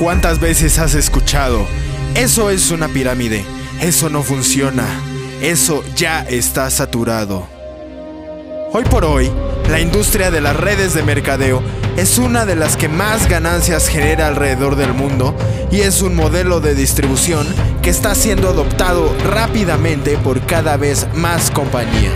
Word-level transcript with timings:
¿Cuántas 0.00 0.40
veces 0.40 0.78
has 0.78 0.94
escuchado? 0.94 1.66
Eso 2.14 2.48
es 2.48 2.70
una 2.70 2.88
pirámide. 2.88 3.44
Eso 3.82 4.08
no 4.08 4.22
funciona. 4.22 4.86
Eso 5.42 5.84
ya 5.94 6.22
está 6.22 6.70
saturado. 6.70 7.46
Hoy 8.72 8.84
por 8.84 9.04
hoy, 9.04 9.30
la 9.68 9.78
industria 9.78 10.30
de 10.30 10.40
las 10.40 10.56
redes 10.56 10.94
de 10.94 11.02
mercadeo 11.02 11.62
es 11.98 12.16
una 12.16 12.46
de 12.46 12.56
las 12.56 12.78
que 12.78 12.88
más 12.88 13.28
ganancias 13.28 13.88
genera 13.88 14.28
alrededor 14.28 14.74
del 14.74 14.94
mundo 14.94 15.36
y 15.70 15.82
es 15.82 16.00
un 16.00 16.16
modelo 16.16 16.60
de 16.60 16.74
distribución 16.74 17.46
que 17.82 17.90
está 17.90 18.14
siendo 18.14 18.48
adoptado 18.48 19.14
rápidamente 19.28 20.16
por 20.16 20.40
cada 20.46 20.78
vez 20.78 21.08
más 21.12 21.50
compañías. 21.50 22.14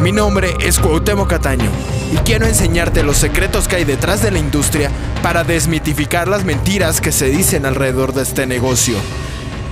Mi 0.00 0.12
nombre 0.12 0.54
es 0.60 0.78
Cuauhtémoc 0.78 1.28
Cataño 1.28 1.93
y 2.12 2.16
quiero 2.18 2.46
enseñarte 2.46 3.02
los 3.02 3.16
secretos 3.16 3.68
que 3.68 3.76
hay 3.76 3.84
detrás 3.84 4.22
de 4.22 4.30
la 4.30 4.38
industria 4.38 4.90
para 5.22 5.44
desmitificar 5.44 6.28
las 6.28 6.44
mentiras 6.44 7.00
que 7.00 7.12
se 7.12 7.26
dicen 7.26 7.66
alrededor 7.66 8.12
de 8.12 8.22
este 8.22 8.46
negocio. 8.46 8.96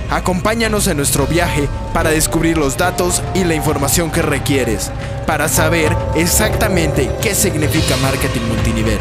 Acompáñanos 0.09 0.87
en 0.87 0.97
nuestro 0.97 1.25
viaje 1.25 1.67
para 1.93 2.11
descubrir 2.11 2.57
los 2.57 2.77
datos 2.77 3.23
y 3.33 3.43
la 3.43 3.55
información 3.55 4.11
que 4.11 4.21
requieres 4.21 4.91
para 5.25 5.47
saber 5.47 5.95
exactamente 6.15 7.09
qué 7.21 7.33
significa 7.33 7.95
marketing 7.97 8.41
multinivel. 8.47 8.99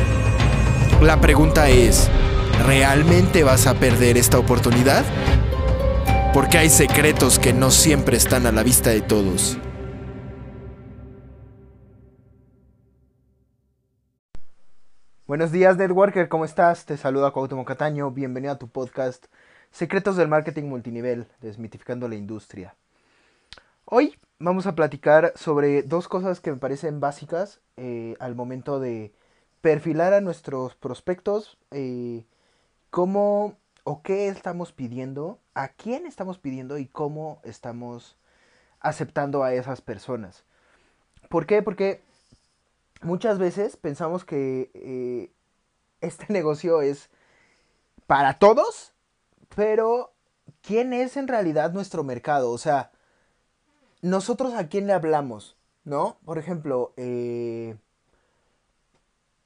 La 1.00 1.20
pregunta 1.20 1.68
es, 1.68 2.08
¿realmente 2.64 3.42
vas 3.42 3.66
a 3.66 3.74
perder 3.74 4.16
esta 4.16 4.38
oportunidad? 4.38 5.04
Porque 6.32 6.58
hay 6.58 6.70
secretos 6.70 7.38
que 7.38 7.52
no 7.52 7.70
siempre 7.70 8.16
están 8.16 8.46
a 8.46 8.52
la 8.52 8.62
vista 8.62 8.90
de 8.90 9.00
todos. 9.00 9.58
Buenos 15.32 15.50
días, 15.50 15.78
Networker, 15.78 16.28
¿cómo 16.28 16.44
estás? 16.44 16.84
Te 16.84 16.98
saluda 16.98 17.30
Cuauhtémoc 17.30 17.66
Cataño, 17.66 18.10
bienvenido 18.10 18.52
a 18.52 18.58
tu 18.58 18.68
podcast 18.68 19.28
Secretos 19.70 20.18
del 20.18 20.28
Marketing 20.28 20.64
Multinivel, 20.64 21.26
desmitificando 21.40 22.06
la 22.06 22.16
industria. 22.16 22.74
Hoy 23.86 24.18
vamos 24.38 24.66
a 24.66 24.74
platicar 24.74 25.32
sobre 25.34 25.84
dos 25.84 26.06
cosas 26.06 26.40
que 26.40 26.50
me 26.50 26.58
parecen 26.58 27.00
básicas 27.00 27.62
eh, 27.78 28.14
al 28.20 28.34
momento 28.34 28.78
de 28.78 29.14
perfilar 29.62 30.12
a 30.12 30.20
nuestros 30.20 30.74
prospectos, 30.74 31.56
eh, 31.70 32.26
cómo 32.90 33.56
o 33.84 34.02
qué 34.02 34.28
estamos 34.28 34.72
pidiendo, 34.72 35.38
a 35.54 35.68
quién 35.68 36.04
estamos 36.04 36.36
pidiendo 36.36 36.76
y 36.76 36.84
cómo 36.84 37.40
estamos 37.42 38.18
aceptando 38.80 39.44
a 39.44 39.54
esas 39.54 39.80
personas. 39.80 40.44
¿Por 41.30 41.46
qué? 41.46 41.62
Porque 41.62 42.02
muchas 43.02 43.38
veces 43.38 43.76
pensamos 43.76 44.24
que 44.24 44.70
eh, 44.74 45.30
este 46.00 46.26
negocio 46.32 46.82
es 46.82 47.10
para 48.06 48.38
todos, 48.38 48.92
pero 49.54 50.12
¿quién 50.62 50.92
es 50.92 51.16
en 51.16 51.28
realidad 51.28 51.72
nuestro 51.72 52.04
mercado? 52.04 52.50
O 52.50 52.58
sea, 52.58 52.90
nosotros 54.00 54.54
a 54.54 54.68
quién 54.68 54.86
le 54.86 54.92
hablamos, 54.92 55.56
¿no? 55.84 56.18
Por 56.24 56.38
ejemplo, 56.38 56.92
eh, 56.96 57.76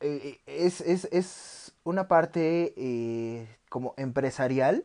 eh, 0.00 0.40
es, 0.46 1.72
una 1.84 2.08
parte 2.08 3.46
como 3.68 3.94
empresarial 3.96 4.84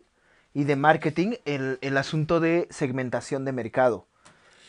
y 0.53 0.65
de 0.65 0.75
marketing 0.75 1.33
el, 1.45 1.79
el, 1.81 1.97
asunto 1.97 2.39
de 2.39 2.67
segmentación 2.69 3.43
de 3.43 3.51
mercado, 3.53 4.05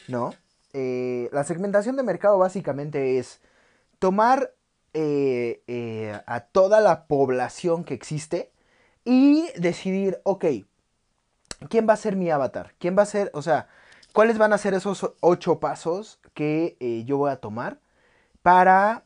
¿no? 0.08 0.34
la 0.72 1.44
segmentación 1.44 1.96
de 1.96 2.02
mercado 2.02 2.38
básicamente 2.38 3.18
es 3.18 3.42
tomar 4.02 4.52
eh, 4.94 5.62
eh, 5.68 6.20
a 6.26 6.40
toda 6.40 6.80
la 6.80 7.06
población 7.06 7.84
que 7.84 7.94
existe 7.94 8.50
y 9.04 9.46
decidir, 9.56 10.20
ok, 10.24 10.44
¿quién 11.68 11.88
va 11.88 11.92
a 11.92 11.96
ser 11.96 12.16
mi 12.16 12.28
avatar? 12.28 12.74
¿Quién 12.80 12.98
va 12.98 13.02
a 13.02 13.06
ser, 13.06 13.30
o 13.32 13.42
sea, 13.42 13.68
cuáles 14.12 14.38
van 14.38 14.52
a 14.52 14.58
ser 14.58 14.74
esos 14.74 15.14
ocho 15.20 15.60
pasos 15.60 16.18
que 16.34 16.76
eh, 16.80 17.04
yo 17.04 17.16
voy 17.16 17.30
a 17.30 17.36
tomar 17.36 17.78
para 18.42 19.04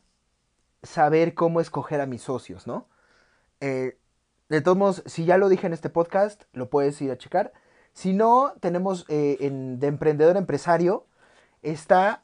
saber 0.81 1.35
cómo 1.35 1.61
escoger 1.61 2.01
a 2.01 2.07
mis 2.07 2.23
socios, 2.23 2.65
¿no? 2.65 2.87
de 3.59 4.61
todos 4.63 4.77
modos, 4.77 5.03
si 5.05 5.25
ya 5.25 5.37
lo 5.37 5.47
dije 5.47 5.67
en 5.67 5.73
este 5.73 5.89
podcast, 5.89 6.45
lo 6.53 6.71
puedes 6.71 6.99
ir 7.03 7.11
a 7.11 7.19
checar. 7.19 7.53
Si 7.93 8.13
no, 8.13 8.53
tenemos 8.61 9.05
en, 9.09 9.79
de 9.79 9.87
emprendedor 9.87 10.37
empresario, 10.37 11.05
está 11.61 12.23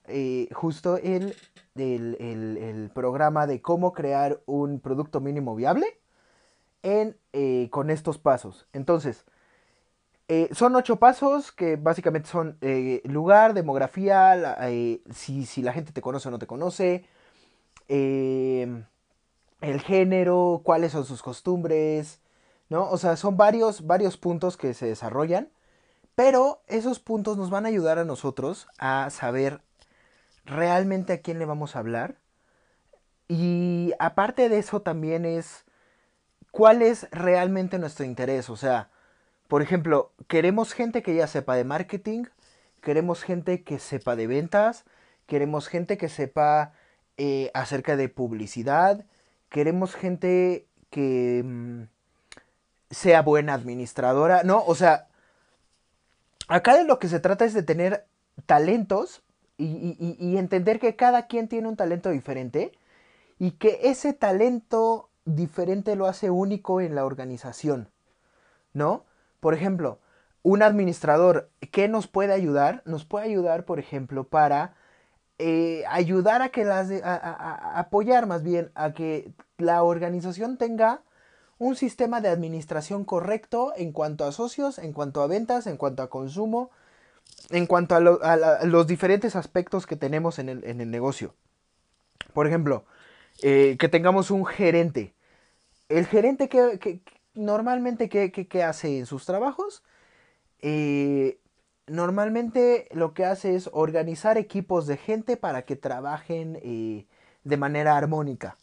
justo 0.53 0.97
en 0.97 1.33
el, 1.75 2.91
programa 2.94 3.47
de 3.47 3.61
cómo 3.61 3.94
crear 3.94 4.41
un 4.45 4.79
producto 4.79 5.19
mínimo 5.21 5.55
viable 5.55 5.99
en, 6.83 7.17
eh, 7.33 7.69
con 7.71 7.89
estos 7.89 8.17
pasos. 8.17 8.67
Entonces, 8.73 9.25
eh, 10.27 10.49
son 10.53 10.75
ocho 10.75 10.97
pasos 10.97 11.51
que 11.51 11.75
básicamente 11.75 12.29
son 12.29 12.57
eh, 12.61 13.01
lugar, 13.05 13.53
demografía, 13.53 14.57
si, 15.11 15.45
si, 15.45 15.61
la 15.61 15.73
gente 15.73 15.91
te 15.91 16.01
conoce 16.01 16.27
o 16.29 16.31
no 16.31 16.39
te 16.39 16.47
conoce, 16.47 17.05
el 17.88 18.85
género, 19.81 20.61
cuáles 20.63 20.91
son 20.91 21.05
sus 21.05 21.21
costumbres, 21.21 22.21
¿no? 22.69 22.89
O 22.89 22.97
sea, 22.97 23.15
son 23.17 23.38
varios, 23.38 23.85
varios 23.85 24.17
puntos 24.17 24.57
que 24.57 24.73
se 24.73 24.88
desarrollan, 24.88 25.50
pero 26.16 26.62
esos 26.68 27.00
puntos 27.00 27.38
nos 27.38 27.50
van 27.50 27.66
a 27.66 27.69
ayudar 27.69 27.97
a 28.00 28.06
nosotros 28.06 28.68
a 28.78 29.09
saber 29.09 29.62
realmente 30.46 31.13
a 31.13 31.22
quién 31.22 31.40
le 31.40 31.46
vamos 31.46 31.75
a 31.75 31.79
hablar. 31.79 32.16
Y 33.28 33.94
aparte 34.00 34.50
de 34.50 34.59
eso 34.59 34.81
también 34.81 35.25
es 35.25 35.66
cuál 36.51 36.81
es 36.81 37.07
realmente 37.12 37.79
nuestro 37.79 38.06
interés. 38.06 38.50
O 38.50 38.57
sea, 38.57 38.90
por 39.47 39.62
ejemplo, 39.62 40.12
queremos 40.28 40.74
gente 40.74 41.01
que 41.01 41.16
ya 41.16 41.28
sepa 41.28 41.56
de 41.56 41.63
marketing, 41.63 42.25
queremos 42.81 43.24
gente 43.24 43.63
que 43.63 43.80
sepa 43.80 44.16
de 44.16 44.28
ventas, 44.28 44.85
queremos 45.25 45.68
gente 45.68 45.97
que 45.97 46.09
sepa 46.09 46.74
eh, 47.18 47.50
acerca 47.53 47.95
de 47.95 48.09
publicidad, 48.09 49.06
queremos 49.50 49.95
gente 49.95 50.68
que 50.90 51.41
mm, 51.44 51.84
sea 52.91 53.22
buena 53.22 53.53
administradora, 53.56 54.44
¿no? 54.44 54.63
O 54.66 54.75
sea, 54.75 55.07
acá 56.53 56.78
de 56.78 56.84
lo 56.84 57.00
que 57.00 57.08
se 57.08 57.19
trata 57.19 57.46
es 57.46 57.56
de 57.56 57.64
tener 57.64 58.06
talentos 58.46 59.24
y, 59.58 60.38
entender 60.38 60.80
que 60.80 60.96
cada 60.96 61.25
quien 61.25 61.47
tiene 61.47 61.68
un 61.68 61.75
talento 61.75 62.09
diferente 62.12 62.72
y 63.40 63.52
que 63.52 63.80
ese 63.84 64.14
talento 64.14 65.09
diferente 65.25 65.96
lo 65.96 66.06
hace 66.06 66.30
único 66.30 66.80
en 66.80 66.94
la 66.94 67.06
organización, 67.06 67.90
¿no? 68.74 69.06
Por 69.40 69.56
ejemplo, 69.56 70.00
un 70.44 70.62
administrador, 70.62 71.50
¿qué 71.72 71.88
nos 71.88 72.08
puede 72.08 72.34
ayudar? 72.34 72.84
Nos 72.86 73.06
puede 73.06 73.25
ayudar, 73.25 73.66
por 73.66 73.80
ejemplo, 73.80 74.25
para 74.25 74.75
eh, 75.40 75.84
ayudar 75.88 76.44
a 76.44 76.50
que 76.50 76.66
las, 76.66 76.90
apoyar 77.03 78.28
más 78.28 78.44
bien 78.44 78.72
a 78.75 78.94
que 78.94 79.34
la 79.58 79.81
organización 79.81 80.58
tenga 80.58 81.02
un 81.58 81.75
sistema 81.75 82.22
de 82.22 82.30
administración 82.30 83.06
correcto 83.06 83.74
en 83.75 83.91
cuanto 83.91 84.25
a 84.25 84.31
socios, 84.31 84.80
en 84.80 84.94
cuanto 84.94 85.22
a 85.22 85.28
ventas, 85.28 85.68
en 85.68 85.78
cuanto 85.78 86.03
a 86.03 86.09
consumo, 86.09 86.72
en 87.50 87.68
cuanto 87.68 87.96
a, 87.96 88.66
los 88.66 88.88
diferentes 88.88 89.36
aspectos 89.36 89.86
que 89.86 89.96
tenemos 89.96 90.40
en 90.40 90.50
el, 90.50 90.92
negocio. 90.92 91.34
Por 92.34 92.47
ejemplo, 92.47 92.86
eh, 93.42 93.78
que 93.80 93.90
tengamos 93.90 94.31
un 94.31 94.46
gerente. 94.46 95.13
El 95.90 96.06
gerente 96.08 96.50
que, 96.50 97.02
normalmente 97.34 98.09
¿qué, 98.09 98.63
hace 98.63 98.97
en 98.97 99.06
sus 99.06 99.25
trabajos? 99.25 99.84
Eh, 100.62 101.40
normalmente 101.88 102.88
lo 102.92 103.13
que 103.13 103.25
hace 103.25 103.56
es 103.56 103.69
organizar 103.74 104.38
equipos 104.38 104.88
de 104.88 104.98
gente 104.98 105.38
para 105.38 105.63
que 105.63 105.75
trabajen 105.75 106.60
eh, 106.63 107.06
de 107.44 107.57
manera 107.57 107.98
armónica. 107.98 108.57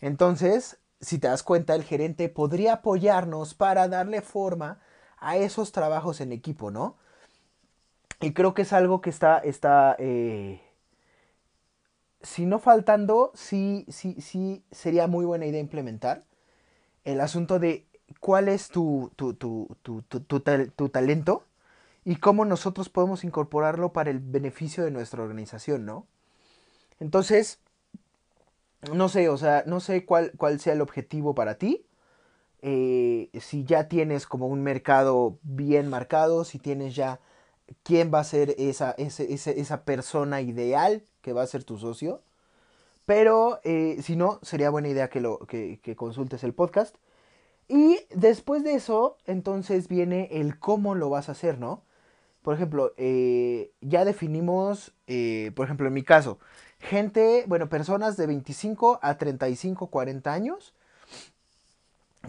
Entonces, 0.00 0.78
si 1.02 1.18
te 1.18 1.28
das 1.28 1.42
cuenta, 1.42 1.74
el 1.74 1.84
gerente 1.84 2.28
podría 2.30 2.74
apoyarnos 2.74 3.54
para 3.54 3.88
darle 3.88 4.22
forma 4.22 4.80
a 5.18 5.36
esos 5.36 5.72
trabajos 5.72 6.20
en 6.20 6.32
equipo, 6.32 6.70
¿no? 6.70 6.96
Y 8.20 8.32
creo 8.32 8.54
que 8.54 8.62
es 8.62 8.72
algo 8.72 9.00
que 9.00 9.10
está, 9.10 9.38
está 9.38 9.96
eh, 9.98 10.62
si 12.22 12.46
no 12.46 12.58
faltando, 12.58 13.32
sí, 13.34 13.84
sí, 13.88 14.16
sí 14.20 14.64
sería 14.70 15.06
muy 15.08 15.24
buena 15.24 15.46
idea 15.46 15.60
implementar 15.60 16.24
el 17.04 17.20
asunto 17.20 17.58
de 17.58 17.86
cuál 18.20 18.48
es 18.48 18.68
tu, 18.68 19.10
tu, 19.16 19.34
tu, 19.34 19.76
tu, 19.82 20.88
talento 20.88 21.44
y 22.04 22.16
cómo 22.16 22.44
nosotros 22.44 22.88
podemos 22.88 23.24
incorporarlo 23.24 23.92
para 23.92 24.10
el 24.10 24.20
beneficio 24.20 24.84
de 24.84 24.92
nuestra 24.92 25.22
organización, 25.22 25.84
¿no? 25.84 26.06
Entonces, 27.00 27.58
no 28.90 29.08
sé, 29.08 29.28
o 29.28 29.36
sea, 29.36 29.64
no 29.66 29.80
sé 29.80 30.04
cuál, 30.04 30.32
cuál 30.36 30.58
sea 30.60 30.72
el 30.72 30.80
objetivo 30.80 31.34
para 31.34 31.56
ti. 31.56 31.86
Eh, 32.62 33.30
si 33.40 33.64
ya 33.64 33.88
tienes 33.88 34.26
como 34.26 34.46
un 34.46 34.62
mercado 34.62 35.38
bien 35.42 35.88
marcado, 35.88 36.44
si 36.44 36.58
tienes 36.58 36.94
ya 36.94 37.20
quién 37.82 38.12
va 38.12 38.20
a 38.20 38.24
ser 38.24 38.54
esa, 38.58 38.92
esa 38.92 39.84
persona 39.84 40.40
ideal 40.42 41.02
que 41.22 41.32
va 41.32 41.42
a 41.42 41.46
ser 41.46 41.64
tu 41.64 41.78
socio. 41.78 42.22
Pero 43.06 43.60
eh, 43.64 43.98
si 44.02 44.16
no, 44.16 44.38
sería 44.42 44.70
buena 44.70 44.88
idea 44.88 45.10
que, 45.10 45.20
lo, 45.20 45.38
que, 45.40 45.80
consultes 45.96 46.44
el 46.44 46.54
podcast. 46.54 46.96
Y 47.68 47.98
después 48.14 48.64
de 48.64 48.74
eso, 48.74 49.16
entonces 49.26 49.88
viene 49.88 50.28
el 50.32 50.58
cómo 50.58 50.94
lo 50.94 51.10
vas 51.10 51.28
a 51.28 51.32
hacer, 51.32 51.58
¿no? 51.58 51.84
Por 52.42 52.54
ejemplo, 52.54 52.92
eh, 52.96 53.72
ya 53.80 54.04
definimos, 54.04 54.92
por 55.54 55.64
ejemplo, 55.66 55.86
en 55.86 55.94
mi 55.94 56.02
caso, 56.02 56.38
gente, 56.82 57.44
bueno, 57.46 57.68
personas 57.68 58.16
de 58.16 58.26
25 58.26 58.98
a 59.02 59.16
35, 59.16 59.86
40 59.86 60.32
años, 60.32 60.74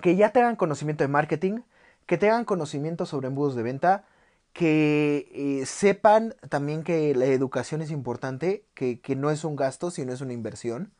que 0.01 0.15
ya 0.15 0.31
tengan 0.31 0.55
conocimiento 0.55 1.03
de 1.03 1.07
marketing, 1.07 1.61
que 2.05 2.17
tengan 2.17 2.45
conocimiento 2.45 3.05
sobre 3.05 3.27
embudos 3.27 3.55
de 3.55 3.63
venta, 3.63 4.05
que 4.53 5.29
eh, 5.33 5.65
sepan 5.65 6.35
también 6.49 6.83
que 6.83 7.15
la 7.15 7.25
educación 7.25 7.81
es 7.81 7.89
importante, 7.91 8.65
que, 8.75 9.01
no 9.15 9.31
es 9.31 9.43
un 9.43 9.55
gasto, 9.55 9.89
sino 9.89 10.13
es 10.13 10.21
una 10.21 10.33
inversión, 10.33 10.93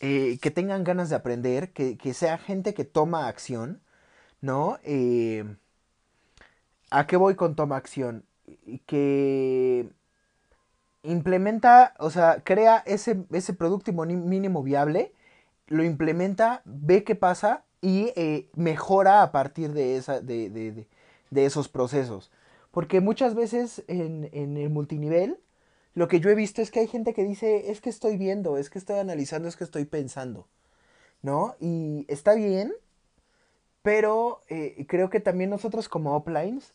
eh, 0.00 0.38
que 0.42 0.50
tengan 0.50 0.84
ganas 0.84 1.08
de 1.08 1.16
aprender, 1.16 1.72
que, 1.72 2.14
sea 2.14 2.36
gente 2.38 2.74
que 2.74 2.84
toma 2.84 3.28
acción, 3.28 3.80
¿no? 4.42 4.78
Eh, 4.84 5.56
¿A 6.90 7.06
qué 7.06 7.16
voy 7.16 7.34
con 7.34 7.56
toma 7.56 7.76
acción? 7.76 8.24
Que 8.86 9.90
implementa, 11.06 11.94
o 11.98 12.10
sea, 12.10 12.42
crea 12.44 12.82
ese, 12.86 13.24
ese 13.32 13.54
producto 13.54 13.92
mínimo 13.92 14.62
viable, 14.62 15.12
lo 15.66 15.84
implementa, 15.84 16.62
ve 16.64 17.04
qué 17.04 17.14
pasa 17.14 17.64
y 17.80 18.12
mejora 18.54 19.22
a 19.22 19.32
partir 19.32 19.72
de, 19.72 19.96
esa, 19.96 20.20
de 20.20 20.86
esos 21.32 21.68
procesos. 21.68 22.30
Porque 22.76 23.00
muchas 23.00 23.34
veces 23.34 23.84
en, 23.88 24.28
el 24.34 24.68
multinivel, 24.68 25.40
lo 25.94 26.08
que 26.08 26.20
yo 26.20 26.28
he 26.28 26.34
visto 26.34 26.60
es 26.60 26.70
que 26.70 26.80
hay 26.80 26.86
gente 26.86 27.14
que 27.14 27.24
dice, 27.24 27.70
es 27.70 27.80
que 27.80 27.88
estoy 27.88 28.18
viendo, 28.18 28.58
es 28.58 28.68
que 28.68 28.78
estoy 28.78 28.98
analizando, 28.98 29.48
es 29.48 29.56
que 29.56 29.64
estoy 29.64 29.86
pensando, 29.86 30.46
¿no? 31.22 31.56
Y 31.58 32.04
está 32.08 32.34
bien, 32.34 32.74
pero 33.80 34.42
eh, 34.50 34.84
creo 34.86 35.08
que 35.08 35.20
también 35.20 35.48
nosotros 35.48 35.88
como 35.88 36.14
uplines 36.14 36.74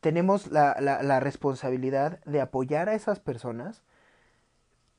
tenemos 0.00 0.48
la, 0.52 0.76
la, 0.80 1.20
responsabilidad 1.20 2.20
de 2.24 2.40
apoyar 2.40 2.88
a 2.88 2.94
esas 2.94 3.20
personas, 3.20 3.82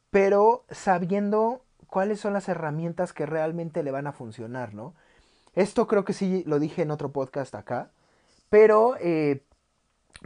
pero 0.10 0.66
sabiendo 0.70 1.64
cuáles 1.88 2.20
son 2.20 2.34
las 2.34 2.50
herramientas 2.50 3.14
que 3.14 3.26
realmente 3.26 3.84
le 3.84 3.92
van 3.92 4.08
a 4.08 4.12
funcionar, 4.12 4.74
¿no? 4.74 4.94
Esto 5.56 5.88
creo 5.88 6.06
que 6.06 6.14
sí 6.14 6.44
lo 6.46 6.60
dije 6.60 6.82
en 6.82 6.92
otro 6.92 7.12
podcast 7.12 7.56
acá, 7.56 7.92
pero 8.50 8.96
eh, 9.00 9.44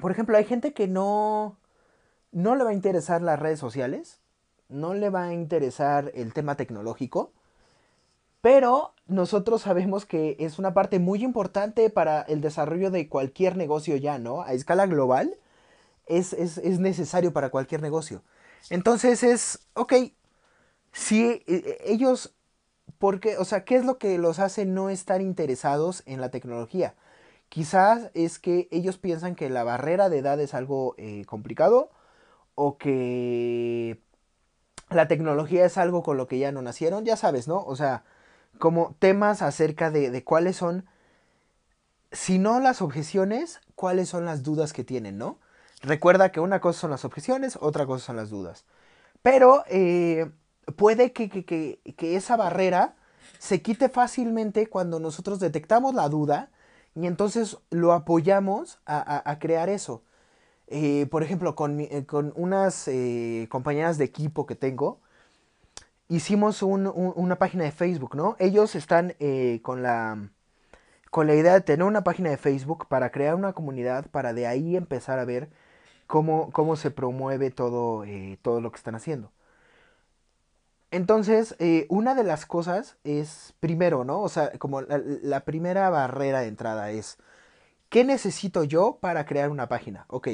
por 0.01 0.11
ejemplo, 0.11 0.37
hay 0.37 0.45
gente 0.45 0.73
que 0.73 0.87
no, 0.87 1.57
no 2.31 2.55
le 2.55 2.63
va 2.63 2.71
a 2.71 2.73
interesar 2.73 3.21
las 3.21 3.39
redes 3.39 3.59
sociales, 3.59 4.19
no 4.69 4.93
le 4.93 5.09
va 5.09 5.25
a 5.25 5.33
interesar 5.33 6.11
el 6.15 6.33
tema 6.33 6.55
tecnológico, 6.55 7.31
pero 8.43 8.93
nosotros 9.07 9.61
sabemos 9.61 10.05
que 10.05 10.35
es 10.37 10.59
una 10.59 10.73
parte 10.73 10.99
muy 10.99 11.23
importante 11.23 11.89
para 11.89 12.23
el 12.23 12.41
desarrollo 12.41 12.91
de 12.91 13.07
cualquier 13.07 13.55
negocio 13.55 13.95
ya, 13.95 14.19
¿no? 14.19 14.41
A 14.41 14.51
escala 14.51 14.85
global 14.85 15.37
es, 16.07 16.33
es, 16.33 16.57
es 16.57 16.79
necesario 16.79 17.31
para 17.31 17.51
cualquier 17.51 17.81
negocio. 17.81 18.21
Entonces 18.69 19.23
es, 19.23 19.59
ok, 19.75 19.93
si 20.91 21.41
eh, 21.47 21.79
ellos, 21.85 22.35
porque, 22.99 23.37
o 23.37 23.45
sea, 23.45 23.63
¿qué 23.63 23.77
es 23.77 23.85
lo 23.85 23.97
que 23.97 24.17
los 24.17 24.39
hace 24.39 24.65
no 24.65 24.89
estar 24.89 25.21
interesados 25.21 26.03
en 26.05 26.19
la 26.19 26.29
tecnología? 26.29 26.95
Quizás 27.47 28.11
es 28.13 28.39
que 28.39 28.67
ellos 28.71 28.97
piensan 28.97 29.35
que 29.35 29.49
la 29.49 29.63
barrera 29.63 30.09
de 30.09 30.17
edad 30.19 30.41
es 30.41 30.53
algo 30.53 30.95
eh, 30.97 31.23
complicado 31.27 31.91
o 32.55 32.77
que 32.77 34.01
la 34.89 35.07
tecnología 35.07 35.65
es 35.65 35.77
algo 35.77 36.03
con 36.03 36.17
lo 36.17 36.27
que 36.27 36.39
ya 36.39 36.51
no 36.51 36.61
nacieron, 36.61 37.05
ya 37.05 37.15
sabes, 37.17 37.47
¿no? 37.47 37.63
O 37.63 37.77
sea, 37.77 38.03
como 38.59 38.95
temas 38.99 39.41
acerca 39.41 39.91
de, 39.91 40.09
de 40.09 40.23
cuáles 40.23 40.55
son, 40.55 40.85
si 42.11 42.39
no 42.39 42.59
las 42.59 42.81
objeciones, 42.81 43.59
cuáles 43.75 44.09
son 44.09 44.25
las 44.25 44.43
dudas 44.43 44.73
que 44.73 44.83
tienen, 44.83 45.17
¿no? 45.17 45.39
Recuerda 45.81 46.31
que 46.31 46.39
una 46.39 46.61
cosa 46.61 46.81
son 46.81 46.91
las 46.91 47.05
objeciones, 47.05 47.57
otra 47.59 47.85
cosa 47.85 48.05
son 48.05 48.15
las 48.15 48.29
dudas. 48.29 48.65
Pero 49.21 49.63
eh, 49.67 50.31
puede 50.75 51.11
que, 51.11 51.29
que, 51.29 51.45
que, 51.45 51.79
que, 51.97 52.15
esa 52.15 52.37
barrera 52.37 52.95
se 53.39 53.61
quite 53.61 53.89
fácilmente 53.89 54.67
cuando 54.67 54.99
nosotros 54.99 55.39
detectamos 55.39 55.93
la 55.93 56.07
duda 56.09 56.49
y 56.95 57.07
entonces 57.07 57.57
lo 57.69 57.93
apoyamos 57.93 58.79
a, 58.85 59.37
crear 59.39 59.69
eso. 59.69 60.03
Eh, 60.67 61.07
por 61.11 61.23
ejemplo, 61.23 61.55
con, 61.55 61.79
eh, 61.81 62.05
unas 62.35 62.87
eh, 62.87 63.47
compañeras 63.49 63.97
de 63.97 64.05
equipo 64.05 64.45
que 64.45 64.55
tengo, 64.55 65.01
hicimos 66.15 66.61
una 66.63 67.37
página 67.37 67.63
de 67.63 67.71
Facebook, 67.71 68.15
¿no? 68.15 68.35
Ellos 68.39 68.75
están 68.75 69.15
con, 69.61 69.83
la, 69.83 70.29
con 71.11 71.27
la 71.27 71.35
idea 71.35 71.53
de 71.53 71.61
tener 71.61 71.85
una 71.85 72.03
página 72.03 72.29
de 72.29 72.37
Facebook 72.37 72.87
para 72.87 73.11
crear 73.11 73.35
una 73.35 73.53
comunidad, 73.53 74.07
para 74.11 74.33
de 74.33 74.47
ahí 74.47 74.75
empezar 74.75 75.19
a 75.19 75.25
ver 75.25 75.49
cómo, 76.07 76.51
cómo 76.51 76.75
se 76.75 76.91
promueve 76.91 77.51
todo, 77.51 78.05
todo 78.41 78.61
lo 78.61 78.71
que 78.71 78.77
están 78.77 78.95
haciendo. 78.95 79.31
Entonces, 80.93 81.55
eh, 81.57 81.87
una 81.89 82.13
de 82.13 82.23
las 82.23 82.45
cosas 82.45 82.97
es, 83.03 83.55
primero, 83.59 84.03
¿no? 84.05 84.21
O 84.21 84.29
sea, 84.29 84.51
como 84.59 84.81
la, 84.81 85.39
primera 85.43 85.89
barrera 85.89 86.41
de 86.41 86.47
entrada 86.47 86.91
es, 86.91 87.17
¿qué 87.89 88.03
necesito 88.03 88.63
yo 88.63 88.99
para 89.01 89.25
crear 89.25 89.49
una 89.49 89.67
página? 89.67 90.05
Ok, 90.09 90.29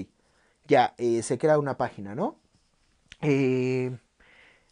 ya, 0.67 0.95
eh, 0.97 1.23
se 1.23 1.37
crea 1.37 1.59
una 1.59 1.77
página, 1.77 2.13
¿no? 2.13 2.35
Eh, 3.21 3.97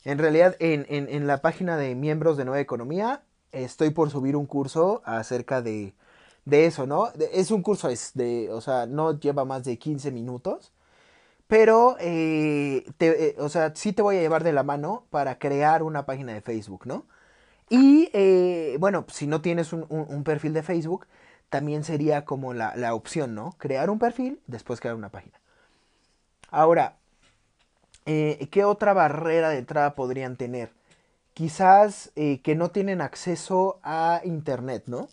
en 0.09 0.17
realidad, 0.17 0.55
en, 0.59 1.27
la 1.27 1.41
página 1.41 1.77
de 1.77 1.95
miembros 1.95 2.37
de 2.37 2.45
Nueva 2.45 2.61
Economía, 2.61 3.23
estoy 3.51 3.91
por 3.91 4.09
subir 4.09 4.35
un 4.35 4.45
curso 4.45 5.01
acerca 5.05 5.61
de, 5.61 5.93
de 6.45 6.65
eso, 6.65 6.87
¿no? 6.87 7.09
Es 7.33 7.51
un 7.51 7.61
curso, 7.61 7.89
es 7.89 8.11
de, 8.13 8.49
o 8.51 8.61
sea, 8.61 8.85
no 8.85 9.19
lleva 9.19 9.45
más 9.45 9.63
de 9.63 9.77
15 9.77 10.11
minutos 10.11 10.71
pero, 11.47 11.95
eh, 11.99 12.85
te, 12.97 13.29
eh, 13.29 13.35
o 13.39 13.49
sea, 13.49 13.73
sí 13.75 13.93
te 13.93 14.01
voy 14.01 14.17
a 14.17 14.21
llevar 14.21 14.43
de 14.43 14.51
la 14.53 14.63
mano 14.63 15.05
para 15.09 15.39
crear 15.39 15.81
una 15.83 16.05
página 16.05 16.33
de 16.33 16.41
Facebook, 16.41 16.85
¿no? 16.85 17.05
Y, 17.69 18.09
eh, 18.13 18.77
bueno, 18.79 19.05
si 19.09 19.27
no 19.27 19.41
tienes 19.41 19.73
un, 19.73 20.23
perfil 20.25 20.53
de 20.53 20.63
Facebook, 20.63 21.07
también 21.49 21.83
sería 21.83 22.25
como 22.25 22.53
la, 22.53 22.75
la, 22.75 22.93
opción, 22.95 23.35
¿no? 23.35 23.55
Crear 23.59 23.89
un 23.89 23.99
perfil, 23.99 24.41
después 24.47 24.81
crear 24.81 24.95
una 24.95 25.09
página. 25.09 25.39
Ahora, 26.51 26.97
¿qué 28.51 28.63
otra 28.65 28.93
barrera 28.93 29.49
de 29.49 29.59
entrada 29.59 29.95
podrían 29.95 30.37
tener? 30.37 30.71
Quizás 31.33 32.11
que 32.15 32.55
no 32.55 32.71
tienen 32.71 33.01
acceso 33.01 33.79
a 33.83 34.21
Internet, 34.23 34.83
¿no? 34.87 35.09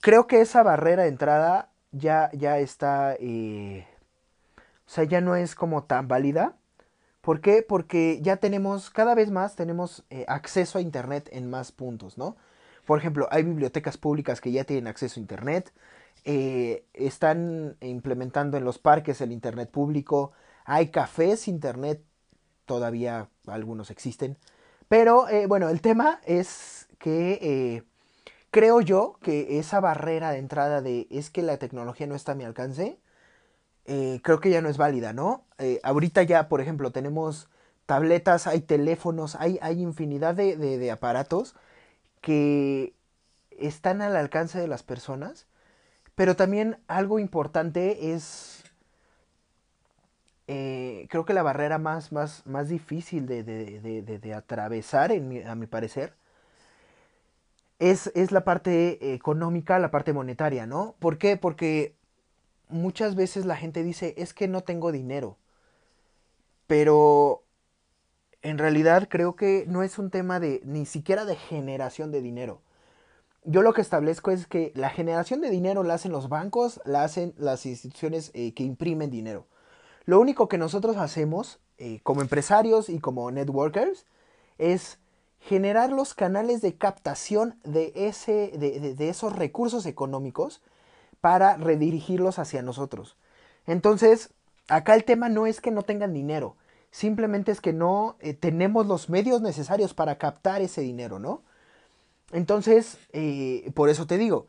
Creo 0.00 0.26
que 0.26 0.40
esa 0.40 0.62
barrera 0.62 1.02
de 1.04 1.10
entrada 1.10 1.70
ya, 1.92 2.30
ya 2.32 2.58
está 2.58 3.16
o 4.90 4.92
sea, 4.92 5.04
ya 5.04 5.20
no 5.20 5.36
es 5.36 5.54
como 5.54 5.84
tan 5.84 6.08
válida. 6.08 6.56
¿Por 7.20 7.40
qué? 7.40 7.62
Porque 7.62 8.18
ya 8.22 8.38
tenemos, 8.38 8.90
cada 8.90 9.14
vez 9.14 9.30
más 9.30 9.54
tenemos 9.54 10.04
eh, 10.10 10.24
acceso 10.26 10.78
a 10.78 10.80
Internet 10.80 11.28
en 11.30 11.48
más 11.48 11.70
puntos, 11.70 12.18
¿no? 12.18 12.36
Por 12.86 12.98
ejemplo, 12.98 13.28
hay 13.30 13.44
bibliotecas 13.44 13.98
públicas 13.98 14.40
que 14.40 14.50
ya 14.50 14.64
tienen 14.64 14.88
acceso 14.88 15.20
a 15.20 15.22
Internet, 15.22 15.72
eh, 16.24 16.86
están 16.92 17.76
implementando 17.80 18.56
en 18.56 18.64
los 18.64 18.78
parques 18.80 19.20
el 19.20 19.30
Internet 19.30 19.70
público, 19.70 20.32
hay 20.70 20.88
cafés 20.88 21.48
Internet, 21.48 22.02
todavía 22.64 23.28
algunos 23.46 23.90
existen, 23.90 24.38
pero 24.88 25.28
eh, 25.28 25.46
bueno, 25.46 25.68
el 25.68 25.80
tema 25.80 26.20
es 26.24 26.88
que 26.98 27.84
creo 28.50 28.80
yo 28.80 29.18
que 29.22 29.58
esa 29.58 29.80
barrera 29.80 30.30
de 30.32 30.38
entrada 30.38 30.82
de 30.82 31.06
es 31.10 31.30
que 31.30 31.42
la 31.42 31.56
tecnología 31.58 32.06
no 32.06 32.14
está 32.14 32.32
a 32.32 32.34
mi 32.34 32.44
alcance, 32.44 32.98
eh, 33.86 34.20
creo 34.22 34.40
que 34.40 34.50
ya 34.50 34.60
no 34.60 34.68
es 34.68 34.76
válida, 34.76 35.12
¿no? 35.12 35.44
Eh, 35.58 35.80
ahorita 35.82 36.22
ya, 36.22 36.48
por 36.48 36.60
ejemplo, 36.60 36.92
tenemos 36.92 37.48
tabletas, 37.86 38.46
hay 38.46 38.60
teléfonos, 38.60 39.34
hay, 39.36 39.58
hay 39.62 39.80
infinidad 39.82 40.34
de, 40.34 40.90
aparatos 40.90 41.56
que 42.20 42.94
están 43.50 44.02
al 44.02 44.16
alcance 44.16 44.60
de 44.60 44.68
las 44.68 44.82
personas, 44.82 45.46
pero 46.14 46.36
también 46.36 46.78
algo 46.86 47.18
importante 47.18 48.12
es, 48.12 48.59
eh, 50.52 51.06
creo 51.10 51.24
que 51.24 51.32
la 51.32 51.44
barrera 51.44 51.78
más, 51.78 52.10
más, 52.10 52.44
más 52.44 52.68
difícil 52.68 53.26
de, 53.26 54.34
atravesar, 54.36 55.12
a 55.12 55.54
mi 55.54 55.66
parecer, 55.68 56.14
es, 57.78 58.10
es, 58.16 58.32
la 58.32 58.42
parte 58.42 59.14
económica, 59.14 59.78
la 59.78 59.92
parte 59.92 60.12
monetaria, 60.12 60.66
¿no? 60.66 60.96
¿Por 60.98 61.18
qué? 61.18 61.36
Porque 61.36 61.94
muchas 62.68 63.14
veces 63.14 63.46
la 63.46 63.54
gente 63.54 63.84
dice, 63.84 64.14
es 64.18 64.34
que 64.34 64.48
no 64.48 64.62
tengo 64.62 64.90
dinero. 64.90 65.38
Pero 66.66 67.44
en 68.42 68.58
realidad 68.58 69.06
creo 69.08 69.36
que 69.36 69.66
no 69.68 69.84
es 69.84 70.00
un 70.00 70.10
tema 70.10 70.40
de 70.40 70.62
ni 70.64 70.84
siquiera 70.84 71.24
de 71.26 71.36
generación 71.36 72.10
de 72.10 72.22
dinero. 72.22 72.60
Yo 73.44 73.62
lo 73.62 73.72
que 73.72 73.82
establezco 73.82 74.32
es 74.32 74.48
que 74.48 74.72
la 74.74 74.90
generación 74.90 75.40
de 75.42 75.50
dinero 75.50 75.84
la 75.84 75.94
hacen 75.94 76.10
los 76.10 76.28
bancos, 76.28 76.80
la 76.84 77.04
hacen 77.04 77.34
las 77.38 77.66
instituciones 77.66 78.32
eh, 78.34 78.52
que 78.52 78.64
imprimen 78.64 79.10
dinero. 79.10 79.46
Lo 80.10 80.18
único 80.18 80.48
que 80.48 80.58
nosotros 80.58 80.96
hacemos 80.96 81.60
eh, 81.78 82.00
como 82.02 82.20
empresarios 82.20 82.88
y 82.88 82.98
como 82.98 83.30
networkers 83.30 84.06
es 84.58 84.98
generar 85.38 85.92
los 85.92 86.14
canales 86.14 86.60
de 86.62 86.74
captación 86.74 87.60
de, 87.62 87.92
ese, 87.94 88.50
de, 88.58 88.96
de 88.96 89.08
esos 89.08 89.36
recursos 89.36 89.86
económicos 89.86 90.62
para 91.20 91.56
redirigirlos 91.58 92.40
hacia 92.40 92.60
nosotros. 92.60 93.18
Entonces, 93.68 94.34
acá 94.66 94.96
el 94.96 95.04
tema 95.04 95.28
no 95.28 95.46
es 95.46 95.60
que 95.60 95.70
no 95.70 95.82
tengan 95.82 96.12
dinero, 96.12 96.56
simplemente 96.90 97.52
es 97.52 97.60
que 97.60 97.72
no 97.72 98.16
eh, 98.18 98.34
tenemos 98.34 98.88
los 98.88 99.10
medios 99.10 99.42
necesarios 99.42 99.94
para 99.94 100.18
captar 100.18 100.60
ese 100.60 100.80
dinero, 100.80 101.20
¿no? 101.20 101.44
Entonces, 102.32 102.98
eh, 103.12 103.70
por 103.76 103.88
eso 103.90 104.08
te 104.08 104.18
digo, 104.18 104.48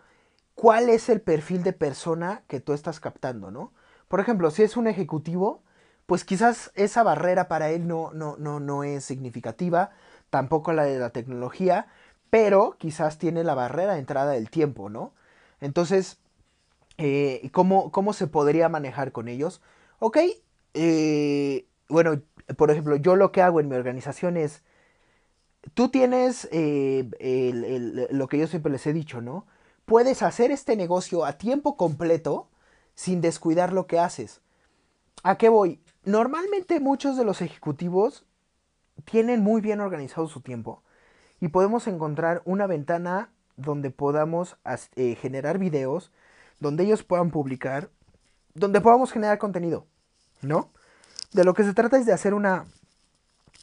¿cuál 0.56 0.90
es 0.90 1.08
el 1.08 1.22
perfil 1.22 1.62
de 1.62 1.74
persona 1.74 2.42
que 2.48 2.60
tú 2.60 2.74
estás 2.74 3.00
captando, 3.00 3.52
¿no? 3.52 3.74
Por 4.12 4.20
ejemplo, 4.20 4.52
si 4.52 4.64
es 4.64 4.76
un 4.76 4.88
ejecutivo, 4.88 5.64
pues 6.06 6.26
quizás 6.26 6.74
esa 6.76 7.02
barrera 7.02 7.48
para 7.48 7.70
él 7.70 7.88
no, 7.88 8.12
no, 8.12 8.36
no, 8.38 8.60
no 8.60 8.84
es 8.84 9.06
significativa, 9.06 9.92
tampoco 10.30 10.74
la 10.74 10.84
de 10.84 11.00
la 11.00 11.12
tecnología, 11.12 11.88
pero 12.30 12.76
quizás 12.78 13.18
tiene 13.18 13.46
la 13.46 13.56
barrera 13.56 13.94
de 13.94 14.00
entrada 14.00 14.34
del 14.34 14.50
tiempo, 14.50 14.90
¿no? 14.90 15.14
Entonces, 15.62 16.20
eh, 16.98 17.50
¿cómo, 17.54 17.90
¿cómo, 17.94 18.12
se 18.12 18.28
podría 18.28 18.68
manejar 18.68 19.14
con 19.14 19.30
ellos? 19.30 19.62
Ok, 20.00 20.18
eh, 20.74 21.66
bueno, 21.88 22.22
por 22.58 22.70
ejemplo, 22.70 22.98
yo 22.98 23.16
lo 23.16 23.32
que 23.32 23.42
hago 23.42 23.62
en 23.62 23.70
mi 23.70 23.78
organización 23.78 24.36
es, 24.36 24.62
tú 25.74 25.88
tienes 25.88 26.50
eh, 26.52 27.10
lo 28.12 28.28
que 28.28 28.40
yo 28.40 28.48
siempre 28.48 28.74
les 28.74 28.86
he 28.88 28.92
dicho, 28.92 29.22
¿no? 29.22 29.46
Puedes 29.86 30.22
hacer 30.22 30.52
este 30.52 30.76
negocio 30.76 31.24
a 31.24 31.38
tiempo 31.38 31.78
completo 31.78 32.51
sin 33.02 33.20
descuidar 33.20 33.74
lo 33.74 33.88
que 33.88 33.98
haces. 33.98 34.42
¿A 35.24 35.36
qué 35.36 35.50
voy? 35.50 35.82
Normalmente 36.06 36.80
muchos 36.80 37.18
de 37.18 37.26
los 37.26 37.42
ejecutivos 37.42 38.28
tienen 39.06 39.42
muy 39.42 39.60
bien 39.60 39.80
organizado 39.80 40.28
su 40.28 40.42
tiempo 40.42 40.84
y 41.40 41.48
podemos 41.48 41.88
encontrar 41.88 42.44
una 42.46 42.68
ventana 42.68 43.32
donde 43.58 43.90
podamos 43.90 44.56
eh, 44.96 45.16
generar 45.16 45.58
videos, 45.58 46.12
donde 46.60 46.84
ellos 46.84 47.02
puedan 47.02 47.32
publicar, 47.32 47.90
donde 48.54 48.82
podamos 48.82 49.12
generar 49.12 49.40
contenido, 49.40 49.88
¿no? 50.44 50.70
De 51.34 51.44
lo 51.44 51.56
que 51.56 51.64
se 51.64 51.74
trata 51.74 51.98
es 51.98 52.06
de 52.06 52.14
hacer 52.14 52.36
una, 52.36 52.68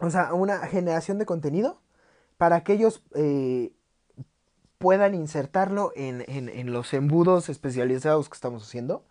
o 0.01 0.11
sea, 0.11 0.35
una 0.35 0.67
generación 0.67 1.17
de 1.17 1.27
contenido 1.27 1.81
para 2.39 2.65
que 2.65 2.73
ellos 2.73 3.05
eh, 3.15 3.71
puedan 4.79 5.15
insertarlo 5.15 5.93
en, 5.95 6.25
en, 6.27 6.73
los 6.73 6.93
embudos 6.93 7.49
especializados 7.49 8.29
que 8.29 8.35
estamos 8.35 8.65
haciendo. 8.65 9.05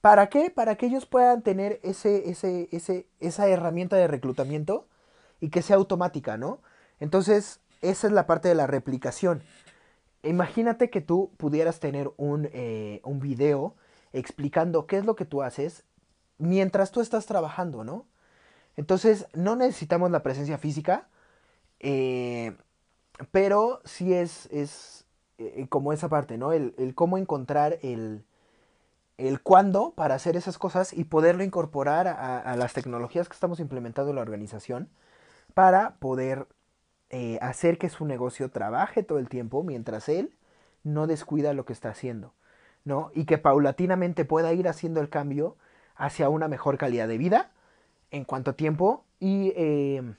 ¿Para 0.00 0.28
qué? 0.28 0.50
Para 0.50 0.76
que 0.76 0.86
ellos 0.86 1.06
puedan 1.06 1.42
tener 1.42 1.80
ese, 1.82 2.30
ese, 2.30 2.68
ese, 2.72 3.06
esa 3.20 3.48
herramienta 3.48 3.96
de 3.96 4.06
reclutamiento 4.06 4.86
y 5.40 5.50
que 5.50 5.62
sea 5.62 5.76
automática, 5.76 6.36
¿no? 6.36 6.60
Entonces, 7.00 7.60
esa 7.82 8.06
es 8.06 8.12
la 8.12 8.26
parte 8.26 8.48
de 8.48 8.54
la 8.54 8.66
replicación. 8.66 9.42
Imagínate 10.22 10.90
que 10.90 11.00
tú 11.00 11.32
pudieras 11.36 11.80
tener 11.80 12.10
un, 12.16 12.48
eh, 12.52 13.00
un 13.04 13.20
video 13.20 13.74
explicando 14.12 14.86
qué 14.86 14.98
es 14.98 15.04
lo 15.04 15.16
que 15.16 15.24
tú 15.24 15.42
haces 15.42 15.84
mientras 16.38 16.92
tú 16.92 17.00
estás 17.00 17.26
trabajando, 17.26 17.84
¿no? 17.84 18.06
Entonces, 18.76 19.26
no 19.34 19.56
necesitamos 19.56 20.10
la 20.10 20.22
presencia 20.22 20.58
física, 20.58 21.08
eh, 21.80 22.56
pero 23.32 23.80
sí 23.84 24.14
es, 24.14 24.46
es 24.52 25.06
eh, 25.38 25.66
como 25.68 25.92
esa 25.92 26.08
parte, 26.08 26.38
¿no? 26.38 26.52
El, 26.52 26.74
el 26.78 26.94
cómo 26.94 27.18
encontrar 27.18 27.78
el, 27.82 28.24
el 29.18 29.42
cuándo 29.42 29.92
para 29.94 30.14
hacer 30.14 30.36
esas 30.36 30.58
cosas 30.58 30.92
y 30.92 31.04
poderlo 31.04 31.42
incorporar 31.42 32.06
a, 32.06 32.56
las 32.56 32.72
tecnologías 32.72 33.28
que 33.28 33.34
estamos 33.34 33.60
implementando 33.60 34.10
en 34.10 34.16
la 34.16 34.22
organización 34.22 34.88
para 35.54 35.96
poder 35.96 36.46
eh, 37.10 37.38
hacer 37.42 37.78
que 37.78 37.88
su 37.88 38.06
negocio 38.06 38.50
trabaje 38.50 39.02
todo 39.02 39.18
el 39.18 39.28
tiempo 39.28 39.64
mientras 39.64 40.08
él 40.08 40.32
no 40.84 41.08
descuida 41.08 41.52
lo 41.52 41.64
que 41.64 41.72
está 41.72 41.90
haciendo, 41.90 42.32
¿no? 42.84 43.10
Y 43.12 43.24
que 43.24 43.38
paulatinamente 43.38 44.24
pueda 44.24 44.52
ir 44.52 44.68
haciendo 44.68 45.00
el 45.00 45.08
cambio 45.08 45.56
hacia 45.96 46.28
una 46.28 46.46
mejor 46.46 46.78
calidad 46.78 47.08
de 47.08 47.18
vida 47.18 47.50
en 48.12 48.24
cuanto 48.24 48.52
a 48.52 48.56
tiempo 48.56 49.04
y 49.18 49.52
eh, 49.56 50.14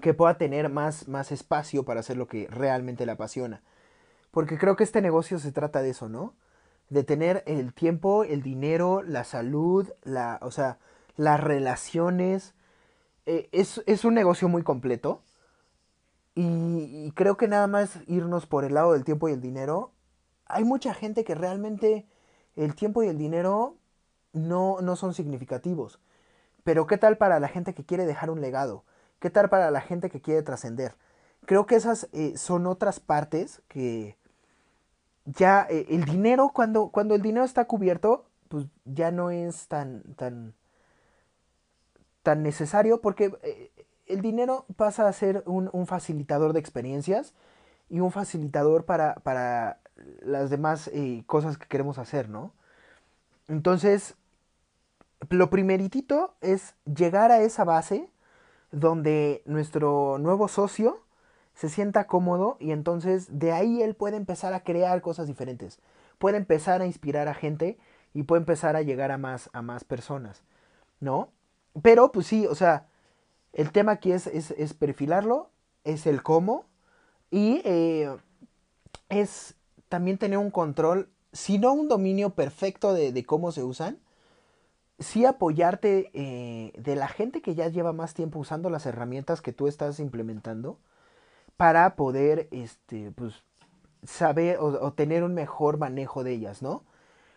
que 0.00 0.12
pueda 0.12 0.38
tener 0.38 0.68
más, 0.70 1.06
más 1.06 1.30
espacio 1.30 1.84
para 1.84 2.00
hacer 2.00 2.16
lo 2.16 2.26
que 2.26 2.48
realmente 2.50 3.06
le 3.06 3.12
apasiona. 3.12 3.62
Porque 4.32 4.58
creo 4.58 4.74
que 4.74 4.84
este 4.84 5.02
negocio 5.02 5.38
se 5.38 5.52
trata 5.52 5.82
de 5.82 5.90
eso, 5.90 6.08
¿no? 6.08 6.34
De 6.92 7.04
tener 7.04 7.42
el 7.46 7.72
tiempo, 7.72 8.22
el 8.22 8.42
dinero, 8.42 9.02
la 9.02 9.24
salud, 9.24 9.88
la, 10.02 10.38
o 10.42 10.50
sea, 10.50 10.78
las 11.16 11.40
relaciones. 11.40 12.54
Eh, 13.24 13.48
es, 13.52 13.82
es, 13.86 14.04
un 14.04 14.12
negocio 14.12 14.46
muy 14.48 14.62
completo. 14.62 15.22
Y, 16.34 17.10
creo 17.12 17.38
que 17.38 17.48
nada 17.48 17.66
más 17.66 17.98
irnos 18.06 18.46
por 18.46 18.64
el 18.64 18.74
lado 18.74 18.92
del 18.92 19.04
tiempo 19.04 19.30
y 19.30 19.32
el 19.32 19.40
dinero. 19.40 19.92
Hay 20.44 20.64
mucha 20.64 20.92
gente 20.92 21.24
que 21.24 21.34
realmente 21.34 22.06
el 22.56 22.74
tiempo 22.74 23.02
y 23.02 23.08
el 23.08 23.16
dinero 23.16 23.78
no, 24.34 24.82
no 24.82 24.94
son 24.96 25.14
significativos. 25.14 25.98
Pero 26.62 26.86
¿qué 26.86 26.98
tal 26.98 27.16
para 27.16 27.40
la 27.40 27.48
gente 27.48 27.72
que 27.72 27.86
quiere 27.86 28.04
dejar 28.04 28.28
un 28.28 28.42
legado? 28.42 28.84
¿Qué 29.18 29.30
tal 29.30 29.48
para 29.48 29.70
la 29.70 29.80
gente 29.80 30.10
que 30.10 30.20
quiere 30.20 30.42
trascender? 30.42 30.94
Creo 31.46 31.64
que 31.64 31.76
esas 31.76 32.10
eh, 32.12 32.36
son 32.36 32.66
otras 32.66 33.00
partes 33.00 33.62
que 33.68 34.18
ya 35.24 35.66
eh, 35.70 35.86
el 35.90 36.04
dinero, 36.04 36.50
cuando, 36.54 36.88
cuando 36.88 37.14
el 37.14 37.22
dinero 37.22 37.44
está 37.44 37.66
cubierto, 37.66 38.26
pues 38.48 38.66
ya 38.84 39.10
no 39.10 39.30
es 39.30 39.68
tan, 39.68 40.02
tan, 40.14 40.54
tan 42.22 42.42
necesario 42.42 43.00
porque 43.00 43.32
eh, 43.42 43.70
el 44.06 44.20
dinero 44.20 44.66
pasa 44.76 45.08
a 45.08 45.12
ser 45.12 45.42
un, 45.46 45.70
un, 45.72 45.86
facilitador 45.86 46.52
de 46.52 46.60
experiencias 46.60 47.34
y 47.88 48.00
un 48.00 48.10
facilitador 48.10 48.84
para, 48.84 49.14
para 49.16 49.78
las 50.22 50.50
demás 50.50 50.90
cosas 51.26 51.56
que 51.56 51.68
queremos 51.68 51.98
hacer, 51.98 52.28
¿no? 52.28 52.52
Entonces, 53.48 54.16
lo 55.30 55.50
primeritito 55.50 56.34
es 56.40 56.74
llegar 56.84 57.30
a 57.30 57.42
esa 57.42 57.64
base 57.64 58.08
donde 58.70 59.42
nuestro 59.44 60.18
nuevo 60.18 60.48
socio 60.48 61.00
se 61.54 61.68
sienta 61.68 62.06
cómodo 62.06 62.56
y 62.60 62.72
entonces 62.72 63.38
de 63.38 63.52
ahí 63.52 63.82
él 63.82 63.94
puede 63.94 64.16
empezar 64.16 64.54
a 64.54 64.62
crear 64.62 65.00
cosas 65.02 65.26
diferentes. 65.26 65.78
Puede 66.18 66.36
empezar 66.36 66.82
a 66.82 66.86
inspirar 66.86 67.28
a 67.28 67.34
gente 67.34 67.78
y 68.14 68.24
puede 68.24 68.40
empezar 68.40 68.76
a 68.76 68.82
llegar 68.82 69.10
a 69.10 69.18
más, 69.18 69.50
a 69.52 69.62
más 69.62 69.84
personas, 69.84 70.42
¿no? 71.00 71.30
Pero 71.82 72.12
pues 72.12 72.26
sí, 72.26 72.46
o 72.46 72.54
sea, 72.54 72.86
el 73.52 73.72
tema 73.72 73.92
aquí 73.92 74.12
es, 74.12 74.26
es, 74.26 74.74
perfilarlo, 74.74 75.50
es 75.84 76.06
el 76.06 76.22
cómo 76.22 76.66
y 77.30 77.60
eh, 77.64 78.14
es 79.08 79.54
también 79.88 80.18
tener 80.18 80.38
un 80.38 80.50
control, 80.50 81.08
si 81.32 81.58
no 81.58 81.72
un 81.72 81.88
dominio 81.88 82.30
perfecto 82.30 82.92
de, 82.92 83.12
de 83.12 83.24
cómo 83.24 83.52
se 83.52 83.62
usan, 83.62 83.98
sí 84.98 85.24
apoyarte 85.24 86.10
eh, 86.14 86.72
de 86.78 86.96
la 86.96 87.08
gente 87.08 87.42
que 87.42 87.54
ya 87.54 87.68
lleva 87.68 87.92
más 87.92 88.14
tiempo 88.14 88.38
usando 88.38 88.70
las 88.70 88.86
herramientas 88.86 89.42
que 89.42 89.52
tú 89.52 89.66
estás 89.66 90.00
implementando 90.00 90.78
para 91.56 91.96
poder 91.96 92.48
este, 92.50 93.12
pues, 93.12 93.42
saber 94.02 94.58
o, 94.60 94.92
tener 94.92 95.22
un 95.22 95.34
mejor 95.34 95.78
manejo 95.78 96.24
de 96.24 96.32
ellas, 96.32 96.62
¿no? 96.62 96.84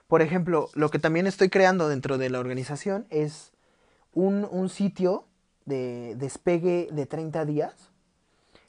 Por 0.08 0.22
ejemplo, 0.22 0.70
lo 0.74 0.90
que 0.90 1.00
también 1.00 1.28
estoy 1.28 1.50
creando 1.50 1.90
dentro 1.90 2.18
de 2.18 2.30
la 2.30 2.40
organización 2.40 3.08
es 3.10 3.54
un, 4.14 4.48
un 4.50 4.70
sitio 4.70 5.26
de 5.66 6.16
despegue 6.16 6.88
de 6.92 7.06
30 7.06 7.46
días 7.46 7.92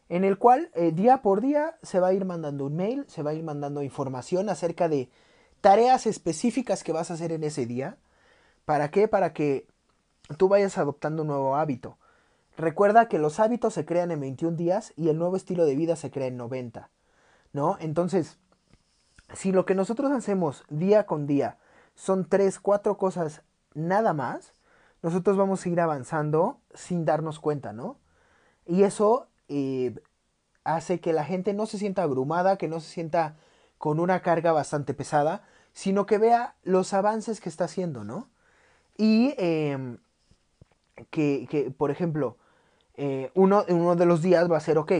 en 0.09 0.25
el 0.25 0.39
cual 0.39 0.71
eh, 0.75 0.93
día 0.93 1.21
por 1.21 1.41
día 1.41 1.77
se 1.83 2.01
va 2.01 2.09
a 2.09 2.13
ir 2.15 2.25
mandando 2.25 2.67
un 2.67 2.77
mail, 2.77 3.05
se 3.09 3.23
va 3.23 3.31
a 3.31 3.35
ir 3.35 3.43
mandando 3.43 3.83
información 3.83 4.49
acerca 4.49 4.89
de 4.89 5.11
tareas 5.61 6.07
específicas 6.07 6.85
que 6.85 6.93
vas 6.93 7.11
a 7.11 7.15
hacer 7.15 7.33
en 7.33 7.45
ese 7.45 7.67
día 7.67 7.99
¿Para 8.67 8.91
qué? 8.91 9.09
Para 9.09 9.33
que 9.33 9.67
tú 10.37 10.49
vayas 10.49 10.77
adoptando 10.77 11.23
un 11.23 11.29
nuevo 11.29 11.57
hábito. 11.57 11.99
Recuerda 12.57 13.09
que 13.09 13.19
los 13.19 13.39
hábitos 13.39 13.75
se 13.75 13.85
crean 13.85 14.11
en 14.11 14.21
21 14.21 14.57
días 14.57 14.93
y 14.97 15.09
el 15.09 15.19
nuevo 15.19 15.37
estilo 15.37 15.65
de 15.65 15.77
vida 15.77 15.97
se 15.97 16.11
crea 16.11 16.29
en 16.29 16.37
90. 16.37 16.91
¿No? 17.53 17.77
Entonces, 17.81 18.39
si 19.35 19.53
lo 19.53 19.67
que 19.67 19.75
nosotros 19.75 20.11
hacemos 20.13 20.65
día 20.69 21.07
con 21.07 21.27
día 21.27 21.59
son 21.95 22.29
3, 22.29 22.59
4 22.61 22.97
cosas 22.97 23.43
nada 23.75 24.13
más, 24.13 24.55
nosotros 25.03 25.37
vamos 25.37 25.65
a 25.65 25.69
ir 25.69 25.81
avanzando 25.81 26.61
sin 26.75 27.05
darnos 27.05 27.41
cuenta, 27.41 27.73
¿no? 27.73 27.99
Y 28.67 28.83
eso 28.83 29.29
eh, 29.49 29.95
hace 30.65 31.01
que 31.01 31.13
la 31.13 31.25
gente 31.25 31.55
no 31.55 31.67
se 31.67 31.79
sienta 31.79 32.03
abrumada, 32.03 32.57
que 32.57 32.69
no 32.69 32.81
se 32.81 32.91
sienta 32.91 33.37
con 33.79 34.01
una 34.01 34.21
carga 34.21 34.53
bastante 34.53 34.95
pesada, 34.95 35.45
sino 35.73 36.07
que 36.07 36.19
vea 36.19 36.57
los 36.63 36.93
avances 36.95 37.41
que 37.41 37.49
está 37.49 37.65
haciendo, 37.65 38.05
¿no? 38.05 38.29
Y 38.97 39.35
eh, 39.39 39.99
que, 41.11 41.47
que, 41.51 41.71
por 41.71 41.91
ejemplo, 41.91 42.39
eh, 42.97 43.31
uno, 43.35 43.65
uno 43.69 43.97
de 43.97 44.07
los 44.07 44.23
días 44.23 44.51
va 44.51 44.57
a 44.57 44.61
ser, 44.61 44.79
ok, 44.79 44.93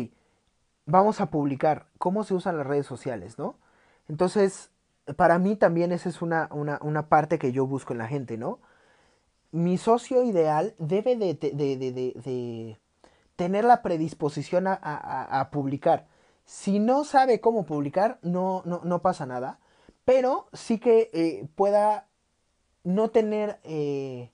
vamos 0.87 1.21
a 1.21 1.31
publicar 1.31 1.87
cómo 1.99 2.25
se 2.25 2.35
usan 2.35 2.57
las 2.57 2.67
redes 2.67 2.87
sociales, 2.87 3.39
¿no? 3.39 3.59
Entonces, 4.09 4.71
para 5.17 5.39
mí 5.39 5.57
también 5.57 5.93
esa 5.93 6.09
es 6.09 6.23
una, 6.23 6.49
una, 6.53 6.79
una 6.83 7.09
parte 7.09 7.39
que 7.39 7.53
yo 7.53 7.67
busco 7.67 7.93
en 7.93 7.99
la 7.99 8.09
gente, 8.09 8.37
¿no? 8.37 8.61
Mi 9.53 9.79
socio 9.79 10.23
ideal 10.25 10.75
debe 10.79 11.17
de, 11.17 11.35
de, 11.35 11.77
de, 11.77 11.93
de 11.93 12.79
tener 13.37 13.65
la 13.65 13.83
predisposición 13.83 14.67
a, 14.67 15.49
publicar. 15.53 16.07
Si 16.45 16.79
no 16.79 17.05
sabe 17.05 17.41
cómo 17.41 17.65
publicar, 17.65 18.19
no, 18.23 18.63
no, 18.65 19.03
pasa 19.03 19.27
nada. 19.27 19.61
Pero 20.05 20.49
sí 20.53 20.79
que 20.79 21.11
eh, 21.13 21.49
pueda 21.55 22.09
no 22.85 23.11
tener 23.11 23.61
eh, 23.65 24.31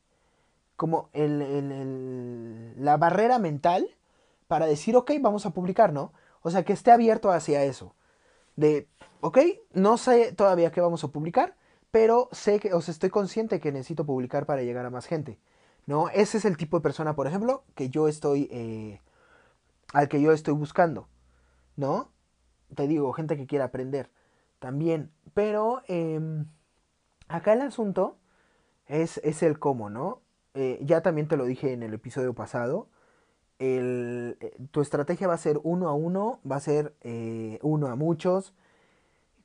como 0.83 1.11
la 1.15 2.97
barrera 2.97 3.39
mental 3.39 3.89
para 4.49 4.67
decir, 4.67 4.97
ok, 4.97 5.13
vamos 5.21 5.47
a 5.47 5.51
publicar, 5.51 5.93
¿no? 5.93 6.13
O 6.41 6.51
sea, 6.51 6.65
que 6.65 6.73
esté 6.73 6.91
abierto 6.91 7.31
hacia 7.31 7.63
eso. 7.63 7.95
De, 8.57 8.89
ok, 9.21 9.39
no 9.75 9.97
sé 9.97 10.33
todavía 10.33 10.73
qué 10.73 10.81
vamos 10.81 11.05
a 11.05 11.09
publicar, 11.13 11.55
pero 11.93 12.29
sé 12.33 12.59
que, 12.59 12.75
o 12.75 12.81
sea, 12.81 12.91
estoy 12.91 13.11
consciente 13.11 13.61
que 13.61 13.71
necesito 13.71 14.05
publicar 14.05 14.45
para 14.45 14.65
llegar 14.65 14.85
a 14.85 14.91
más 14.91 15.07
gente. 15.07 15.39
¿No? 15.87 16.09
Ese 16.09 16.39
es 16.39 16.45
el 16.45 16.57
tipo 16.57 16.79
de 16.79 16.83
persona, 16.83 17.15
por 17.15 17.29
ejemplo, 17.29 17.63
que 17.77 17.89
yo 17.89 18.09
estoy, 18.09 18.49
eh, 18.51 19.01
al 19.93 20.09
que 20.09 20.21
yo 20.21 20.33
estoy 20.33 20.55
buscando, 20.55 21.07
¿no? 21.77 22.11
Te 22.75 22.89
digo, 22.89 23.13
gente 23.13 23.37
que 23.37 23.47
quiere 23.47 23.63
aprender 23.63 24.11
también. 24.59 25.13
Pero 25.33 25.83
em, 25.87 26.47
acá 27.29 27.53
el 27.53 27.61
asunto 27.61 28.17
es, 28.89 29.19
es, 29.19 29.45
el 29.45 29.61
cómo, 29.61 29.91
¿no? 29.91 30.22
Eh, 30.55 30.79
ya 30.83 31.03
también 31.03 31.29
te 31.29 31.37
lo 31.37 31.45
dije 31.45 31.73
en 31.73 31.83
el 31.83 31.95
episodio 31.95 32.35
pasado. 32.35 32.89
El, 33.59 34.37
eh, 34.41 34.57
tu 34.71 34.81
estrategia 34.81 35.29
va 35.29 35.35
a 35.35 35.39
ser 35.39 35.61
uno 35.63 35.89
a 35.89 35.95
uno, 35.95 36.41
va 36.51 36.57
a 36.57 36.61
ser 36.61 36.95
uno 37.63 37.89
a 37.89 37.97
muchos, 37.97 38.55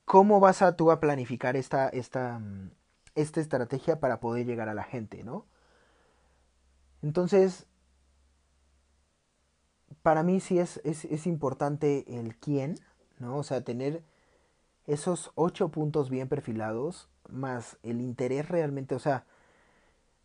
¿cómo 0.06 0.40
vas 0.40 0.62
a 0.62 0.76
tú 0.76 0.92
a 0.92 1.00
planificar 1.00 1.56
esta, 1.58 1.90
esta, 1.90 2.40
mm, 2.40 2.72
esta 3.16 3.42
estrategia 3.42 4.00
para 4.00 4.20
poder 4.20 4.46
llegar 4.46 4.70
a 4.70 4.74
la 4.74 4.84
gente, 4.84 5.24
¿no? 5.24 5.46
Entonces, 7.02 7.66
para 10.02 10.24
mí 10.24 10.40
sí 10.40 10.60
es, 10.60 10.80
es, 10.86 11.28
importante 11.28 12.20
el 12.20 12.38
quién, 12.38 12.76
¿no? 13.20 13.38
O 13.38 13.44
sea, 13.44 13.62
tener 13.62 14.04
esos 14.86 15.32
ocho 15.36 15.70
puntos 15.70 16.10
bien 16.10 16.30
perfilados, 16.30 17.10
más 17.30 17.78
el 17.84 18.00
interés 18.02 18.48
realmente, 18.48 18.96
o 18.96 19.00
sea, 19.00 19.26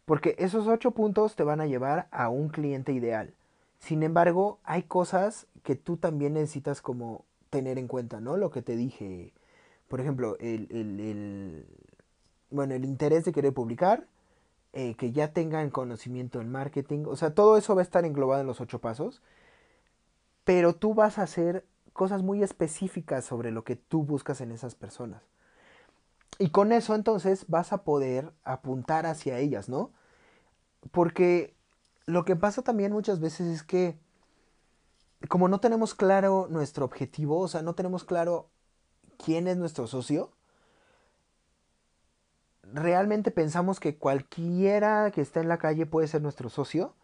porque 0.04 0.34
esos 0.38 0.66
ocho 0.66 0.92
puntos 0.92 1.36
te 1.36 1.44
van 1.44 1.60
a 1.60 1.66
llevar 1.66 2.08
a 2.10 2.28
un 2.28 2.48
cliente 2.48 2.92
ideal. 2.92 3.34
Sin 3.78 4.02
embargo, 4.02 4.58
hay 4.64 4.84
cosas 4.84 5.46
que 5.62 5.76
tú 5.76 5.96
también 5.96 6.34
necesitas 6.34 6.80
como 6.80 7.24
tener 7.50 7.78
en 7.78 7.88
cuenta, 7.88 8.20
¿no? 8.20 8.36
Lo 8.36 8.50
que 8.50 8.62
te 8.62 8.76
dije, 8.76 9.32
por 9.88 10.00
ejemplo, 10.00 10.36
el, 10.40 11.66
bueno, 12.50 12.74
el 12.74 12.84
interés 12.84 13.24
de 13.24 13.32
querer 13.32 13.52
publicar, 13.52 14.06
eh, 14.72 14.94
que 14.94 15.12
ya 15.12 15.32
tengan 15.32 15.70
conocimiento 15.70 16.40
en 16.40 16.50
marketing, 16.50 17.04
o 17.06 17.16
sea, 17.16 17.34
todo 17.34 17.56
eso 17.56 17.74
va 17.74 17.82
a 17.82 17.84
estar 17.84 18.04
englobado 18.04 18.40
en 18.40 18.46
los 18.46 18.60
ocho 18.60 18.80
pasos, 18.80 19.20
pero 20.44 20.74
tú 20.74 20.94
vas 20.94 21.18
a 21.18 21.22
hacer 21.22 21.64
cosas 21.92 22.22
muy 22.22 22.42
específicas 22.42 23.24
sobre 23.24 23.50
lo 23.50 23.64
que 23.64 23.76
tú 23.76 24.02
buscas 24.02 24.40
en 24.40 24.50
esas 24.52 24.74
personas. 24.74 25.22
Y 26.38 26.50
con 26.50 26.72
eso 26.72 26.94
entonces 26.94 27.46
vas 27.48 27.72
a 27.72 27.84
poder 27.84 28.32
apuntar 28.44 29.06
hacia 29.06 29.38
ellas, 29.38 29.68
¿no? 29.68 29.92
Porque 30.90 31.54
lo 32.06 32.24
que 32.24 32.36
pasa 32.36 32.62
también 32.62 32.92
muchas 32.92 33.20
veces 33.20 33.46
es 33.48 33.62
que 33.62 33.98
como 35.28 35.48
no 35.48 35.60
tenemos 35.60 35.94
claro 35.94 36.48
nuestro 36.50 36.84
objetivo, 36.84 37.38
o 37.38 37.48
sea, 37.48 37.62
no 37.62 37.74
tenemos 37.74 38.04
claro 38.04 38.50
quién 39.18 39.46
es 39.46 39.56
nuestro 39.56 39.86
socio, 39.86 40.32
realmente 42.72 43.30
pensamos 43.30 43.80
que 43.80 43.96
cualquiera 43.96 45.10
que 45.10 45.20
está 45.20 45.40
en 45.40 45.48
la 45.48 45.58
calle 45.58 45.86
puede 45.86 46.08
ser 46.08 46.22
nuestro 46.22 46.48
socio. 46.48 46.94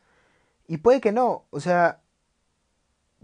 Y 0.66 0.78
puede 0.78 1.00
que 1.00 1.12
no. 1.12 1.46
O 1.50 1.60
sea, 1.60 2.02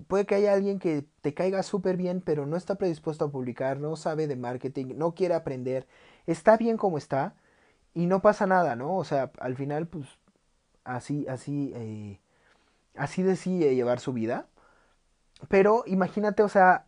puede 0.09 0.27
que 0.27 0.35
haya 0.37 0.53
alguien 0.55 0.79
que 0.79 1.07
te 1.21 1.35
caiga 1.35 1.63
súper 1.63 1.97
bien, 1.97 2.21
pero 2.21 2.47
no 2.47 2.57
está 2.57 2.77
predispuesto 2.77 3.27
a 3.27 3.31
publicar, 3.31 3.81
no 3.81 3.97
sabe 3.97 4.27
de 4.27 4.37
marketing, 4.37 4.95
no 4.97 5.15
quiere 5.15 5.35
aprender, 5.35 5.87
está 6.27 6.57
bien 6.57 6.77
como 6.77 6.99
está 6.99 7.35
y 7.95 8.07
no 8.07 8.23
pasa 8.23 8.47
nada, 8.47 8.77
¿no? 8.77 8.97
O 8.97 9.05
sea, 9.05 9.33
al 9.41 9.57
final, 9.57 9.87
pues, 9.89 10.07
así, 10.85 11.27
así, 11.29 11.73
eh, 11.77 12.21
así 12.97 13.23
decide 13.23 13.75
llevar 13.75 14.01
su 14.01 14.13
vida. 14.13 14.49
Pero 15.49 15.85
imagínate, 15.87 16.43
o 16.43 16.49
sea, 16.49 16.87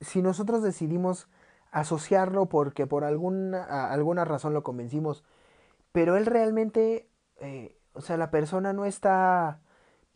si 0.00 0.22
nosotros 0.22 0.62
decidimos 0.62 1.28
asociarlo 1.70 2.46
porque 2.46 2.86
por 2.86 3.04
alguna, 3.04 3.90
alguna 3.90 4.24
razón 4.24 4.54
lo 4.54 4.62
convencimos, 4.62 5.24
pero 5.92 6.16
él 6.16 6.26
realmente, 6.26 7.08
eh, 7.40 7.76
o 7.94 8.00
sea, 8.00 8.16
la 8.16 8.30
persona 8.30 8.72
no 8.72 8.84
está 8.84 9.60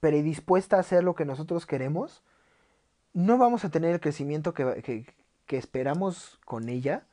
predispuesta 0.00 0.76
a 0.76 0.80
hacer 0.80 1.04
lo 1.04 1.14
que 1.14 1.24
nosotros 1.24 1.66
queremos, 1.66 2.22
no 3.12 3.38
vamos 3.38 3.64
a 3.64 3.70
tener 3.70 3.92
el 3.92 4.00
crecimiento 4.00 4.54
que, 4.54 5.04
que, 5.46 5.56
esperamos 5.56 6.38
con 6.44 6.68
ella 6.68 7.06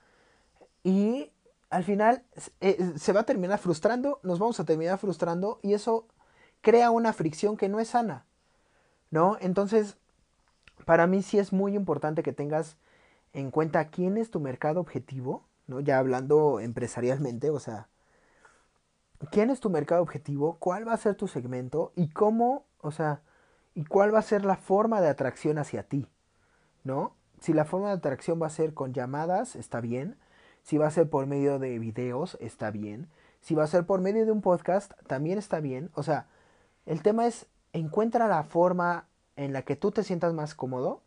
y 0.84 1.32
al 1.72 1.84
final 1.84 2.24
eh, 2.62 2.94
se 2.98 3.12
va 3.12 3.22
a 3.22 3.26
terminar 3.26 3.58
frustrando, 3.60 4.20
nos 4.24 4.38
vamos 4.38 4.60
a 4.60 4.66
terminar 4.66 5.00
frustrando 5.00 5.60
y 5.64 5.74
eso 5.74 6.08
crea 6.62 6.92
una 6.92 7.14
fricción 7.14 7.58
que 7.58 7.68
no 7.68 7.80
es 7.80 7.90
sana, 7.90 8.26
¿no? 9.10 9.38
Entonces, 9.42 9.98
para 10.86 11.08
mí 11.08 11.24
sí 11.24 11.40
es 11.40 11.52
muy 11.52 11.76
importante 11.76 12.22
que 12.22 12.32
tengas 12.32 12.78
en 13.34 13.50
cuenta 13.52 13.90
quién 13.90 14.18
es 14.18 14.30
tu 14.30 14.40
mercado 14.40 14.80
objetivo, 14.80 15.48
¿no? 15.66 15.80
Ya 15.80 15.98
hablando 15.98 16.60
empresarialmente, 16.60 17.50
o 17.50 17.60
sea, 17.60 17.90
quién 19.32 19.50
es 19.50 19.60
tu 19.60 19.70
mercado 19.70 20.02
objetivo, 20.02 20.58
cuál 20.60 20.88
va 20.88 20.94
a 20.94 20.98
ser 20.98 21.16
tu 21.16 21.28
segmento 21.28 21.92
y 21.96 22.10
cómo, 22.10 22.67
o 22.82 22.92
sea, 22.92 23.22
y 23.74 23.86
cuál 23.86 24.14
va 24.14 24.20
a 24.20 24.24
ser 24.24 24.46
la 24.46 24.56
forma 24.56 25.02
de 25.02 25.10
atracción 25.10 25.58
hacia 25.58 25.84
ti, 25.84 26.08
¿no? 26.84 27.16
Si 27.40 27.54
la 27.54 27.66
forma 27.66 27.90
de 27.90 27.94
atracción 27.94 28.42
va 28.42 28.48
a 28.48 28.52
ser 28.52 28.74
con 28.74 28.94
llamadas, 28.94 29.56
está 29.56 29.82
bien. 29.82 30.18
Si 30.64 30.78
va 30.78 30.88
a 30.88 30.92
ser 30.92 31.10
por 31.10 31.28
medio 31.28 31.60
de 31.60 31.78
videos, 31.80 32.38
está 32.42 32.72
bien. 32.72 33.10
Si 33.42 33.56
va 33.56 33.64
a 33.64 33.68
ser 33.68 33.86
por 33.86 34.02
medio 34.02 34.26
de 34.26 34.32
un 34.32 34.42
podcast, 34.42 34.92
también 35.06 35.38
está 35.38 35.60
bien. 35.60 35.92
O 35.94 36.04
sea, 36.04 36.28
el 36.86 37.02
tema 37.04 37.28
es 37.28 37.48
encuentra 37.74 38.28
la 38.28 38.44
forma 38.44 39.08
en 39.36 39.54
la 39.54 39.62
que 39.62 39.76
tú 39.76 39.92
te 39.92 40.04
sientas 40.04 40.34
más 40.34 40.56
cómodo 40.56 41.04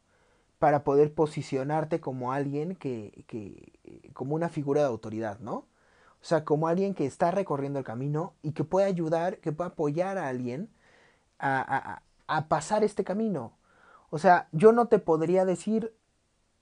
para 0.58 0.84
poder 0.84 1.12
posicionarte 1.14 2.00
como 2.00 2.32
alguien 2.32 2.76
que, 2.76 3.24
que, 3.26 4.12
como 4.12 4.34
una 4.34 4.48
figura 4.48 4.82
de 4.82 4.86
autoridad, 4.86 5.40
¿no? 5.40 5.54
O 5.54 6.24
sea, 6.24 6.44
como 6.44 6.68
alguien 6.68 6.94
que 6.94 7.06
está 7.06 7.30
recorriendo 7.30 7.78
el 7.78 7.84
camino 7.84 8.34
y 8.42 8.52
que 8.52 8.62
puede 8.62 8.86
ayudar, 8.86 9.38
que 9.38 9.52
puede 9.52 9.70
apoyar 9.70 10.18
a 10.18 10.28
alguien 10.28 10.70
a, 11.40 12.02
a, 12.26 12.48
pasar 12.48 12.84
este 12.84 13.04
camino. 13.04 13.52
O 14.10 14.18
sea, 14.18 14.48
yo 14.52 14.72
no 14.72 14.86
te 14.86 14.98
podría 14.98 15.44
decir, 15.44 15.94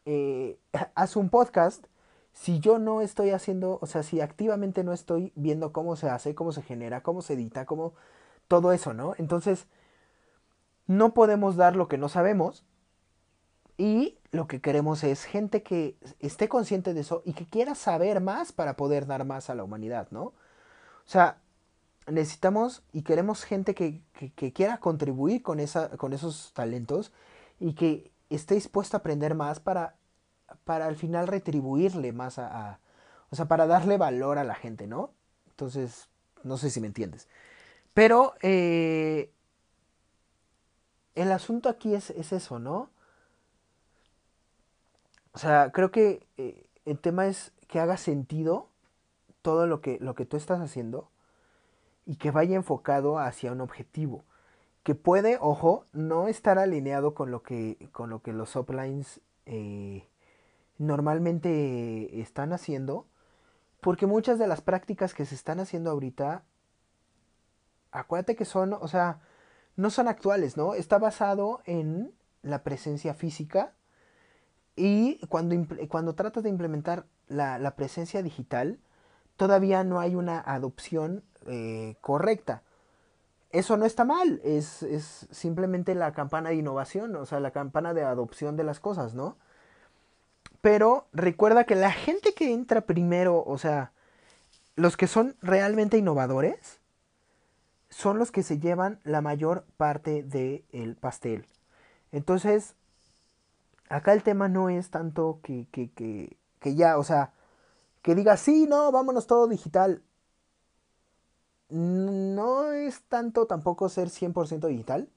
eh, 0.04 0.58
haz 0.94 1.16
un 1.16 1.30
podcast 1.30 1.86
si 2.32 2.60
yo 2.60 2.78
no 2.78 3.00
estoy 3.00 3.30
haciendo, 3.30 3.78
o 3.82 3.86
sea, 3.86 4.02
si 4.04 4.20
activamente 4.20 4.84
no 4.84 4.92
estoy 4.92 5.32
viendo 5.34 5.72
cómo 5.72 5.96
se 5.96 6.08
hace, 6.08 6.34
cómo 6.36 6.52
se 6.52 6.62
genera, 6.62 7.02
cómo 7.02 7.20
se 7.20 7.34
edita, 7.34 7.66
cómo 7.66 7.94
todo 8.46 8.72
eso, 8.72 8.94
¿no? 8.94 9.14
Entonces, 9.18 9.66
no 10.86 11.14
podemos 11.14 11.56
dar 11.56 11.74
lo 11.74 11.88
que 11.88 11.98
no 11.98 12.08
sabemos 12.08 12.64
y 13.76 14.18
lo 14.30 14.46
que 14.46 14.60
queremos 14.60 15.04
es 15.04 15.24
gente 15.24 15.62
que 15.62 15.96
esté 16.20 16.48
consciente 16.48 16.94
de 16.94 17.00
eso 17.00 17.22
y 17.24 17.32
que 17.32 17.46
quiera 17.46 17.74
saber 17.74 18.20
más 18.20 18.52
para 18.52 18.76
poder 18.76 19.06
dar 19.06 19.24
más 19.24 19.50
a 19.50 19.54
la 19.54 19.64
humanidad, 19.64 20.08
¿no? 20.10 20.22
O 20.22 20.34
sea, 21.10 21.40
necesitamos 22.10 22.82
y 22.92 23.02
queremos 23.02 23.44
gente 23.44 23.74
que, 23.74 24.02
quiera 24.52 24.78
contribuir 24.78 25.42
con, 25.42 25.60
esa, 25.60 25.96
con 25.96 26.12
esos 26.12 26.52
talentos 26.54 27.12
y 27.60 27.74
que 27.74 28.10
esté 28.30 28.54
dispuesta 28.54 28.96
a 28.96 29.00
aprender 29.00 29.34
más 29.34 29.60
para, 29.60 29.96
para 30.64 30.86
al 30.86 30.96
final 30.96 31.26
retribuirle 31.26 32.12
más 32.12 32.38
a, 32.38 32.80
O 33.30 33.36
sea, 33.36 33.46
para 33.46 33.66
darle 33.66 33.96
valor 33.96 34.38
a 34.38 34.44
la 34.44 34.54
gente, 34.54 34.86
¿no? 34.86 35.12
Entonces, 35.50 36.08
no 36.44 36.56
sé 36.58 36.70
si 36.70 36.80
me 36.80 36.86
entiendes. 36.86 37.28
Pero 37.94 38.34
eh, 38.42 39.32
el 41.14 41.32
asunto 41.32 41.68
aquí 41.68 41.94
es, 41.94 42.10
eso, 42.10 42.58
¿no? 42.58 42.90
O 45.32 45.38
sea, 45.38 45.70
creo 45.72 45.90
que 45.90 46.26
eh, 46.36 46.66
el 46.84 46.98
tema 46.98 47.26
es 47.26 47.52
que 47.66 47.80
haga 47.80 47.96
sentido 47.96 48.68
todo 49.42 49.66
lo 49.66 49.80
que, 49.80 49.98
lo 50.00 50.14
que 50.14 50.26
tú 50.26 50.36
estás 50.36 50.60
haciendo 50.60 51.10
y 52.08 52.16
que 52.16 52.30
vaya 52.30 52.56
enfocado 52.56 53.18
hacia 53.18 53.52
un 53.52 53.60
objetivo. 53.60 54.24
Que 54.82 54.94
puede, 54.94 55.36
ojo, 55.40 55.84
no 55.92 56.26
estar 56.26 56.58
alineado 56.58 57.12
con 57.14 57.30
lo 57.30 57.42
que, 57.42 57.90
con 57.92 58.08
lo 58.08 58.22
que 58.22 58.32
los 58.32 58.56
uplines 58.56 59.20
eh, 59.44 60.08
normalmente 60.78 62.18
están 62.22 62.54
haciendo. 62.54 63.06
Porque 63.82 64.06
muchas 64.06 64.38
de 64.38 64.46
las 64.46 64.62
prácticas 64.62 65.12
que 65.12 65.26
se 65.26 65.34
están 65.34 65.60
haciendo 65.60 65.90
ahorita, 65.90 66.44
acuérdate 67.92 68.36
que 68.36 68.46
son, 68.46 68.72
o 68.72 68.88
sea, 68.88 69.20
no 69.76 69.90
son 69.90 70.08
actuales, 70.08 70.56
¿no? 70.56 70.72
Está 70.72 70.98
basado 70.98 71.60
en 71.66 72.14
la 72.40 72.62
presencia 72.62 73.12
física 73.12 73.74
y 74.76 75.18
cuando, 75.26 75.54
cuando 75.88 76.14
tratas 76.14 76.42
de 76.42 76.48
implementar 76.48 77.04
la, 77.26 77.76
presencia 77.76 78.22
digital, 78.22 78.78
todavía 79.38 79.84
no 79.84 80.00
hay 80.00 80.16
una 80.16 80.40
adopción 80.40 81.22
eh, 81.46 81.96
correcta. 82.02 82.62
eso 83.50 83.78
no 83.78 83.86
está 83.86 84.04
mal, 84.04 84.42
es, 84.44 84.82
es 84.82 85.26
simplemente 85.30 85.94
la 85.94 86.12
campana 86.12 86.50
de 86.50 86.56
innovación, 86.56 87.16
o 87.16 87.24
sea, 87.24 87.40
la 87.40 87.52
campana 87.52 87.94
de 87.94 88.02
adopción 88.02 88.56
de 88.58 88.64
las 88.64 88.80
cosas, 88.80 89.14
¿no? 89.14 89.38
Pero 90.60 91.06
recuerda 91.12 91.64
que 91.64 91.76
la 91.76 91.92
gente 91.92 92.34
que 92.34 92.52
entra 92.52 92.82
primero, 92.82 93.42
o 93.46 93.56
sea, 93.56 93.92
los 94.76 94.96
que 94.98 95.06
son 95.06 95.36
realmente 95.40 95.96
innovadores, 95.96 96.80
son 97.88 98.18
los 98.18 98.30
que 98.30 98.42
se 98.42 98.58
llevan 98.58 99.00
la 99.04 99.22
mayor 99.22 99.64
parte 99.78 100.22
del 100.22 100.96
pastel. 101.00 101.46
Entonces, 102.12 102.74
acá 103.88 104.12
el 104.12 104.22
tema 104.22 104.48
no 104.48 104.68
es 104.68 104.90
tanto 104.90 105.40
que, 105.42 105.66
que, 105.70 105.90
que, 105.92 106.36
que 106.60 106.74
ya, 106.74 106.98
o 106.98 107.04
sea, 107.04 107.32
que 108.02 108.14
diga, 108.14 108.36
sí, 108.36 108.66
no, 108.68 108.92
vámonos 108.92 109.26
todo 109.26 109.48
digital. 109.48 110.02
No 111.70 112.72
es 112.72 113.02
tanto 113.08 113.46
tampoco 113.46 113.88
ser 113.88 114.08
100% 114.08 114.68
digital, 114.68 115.08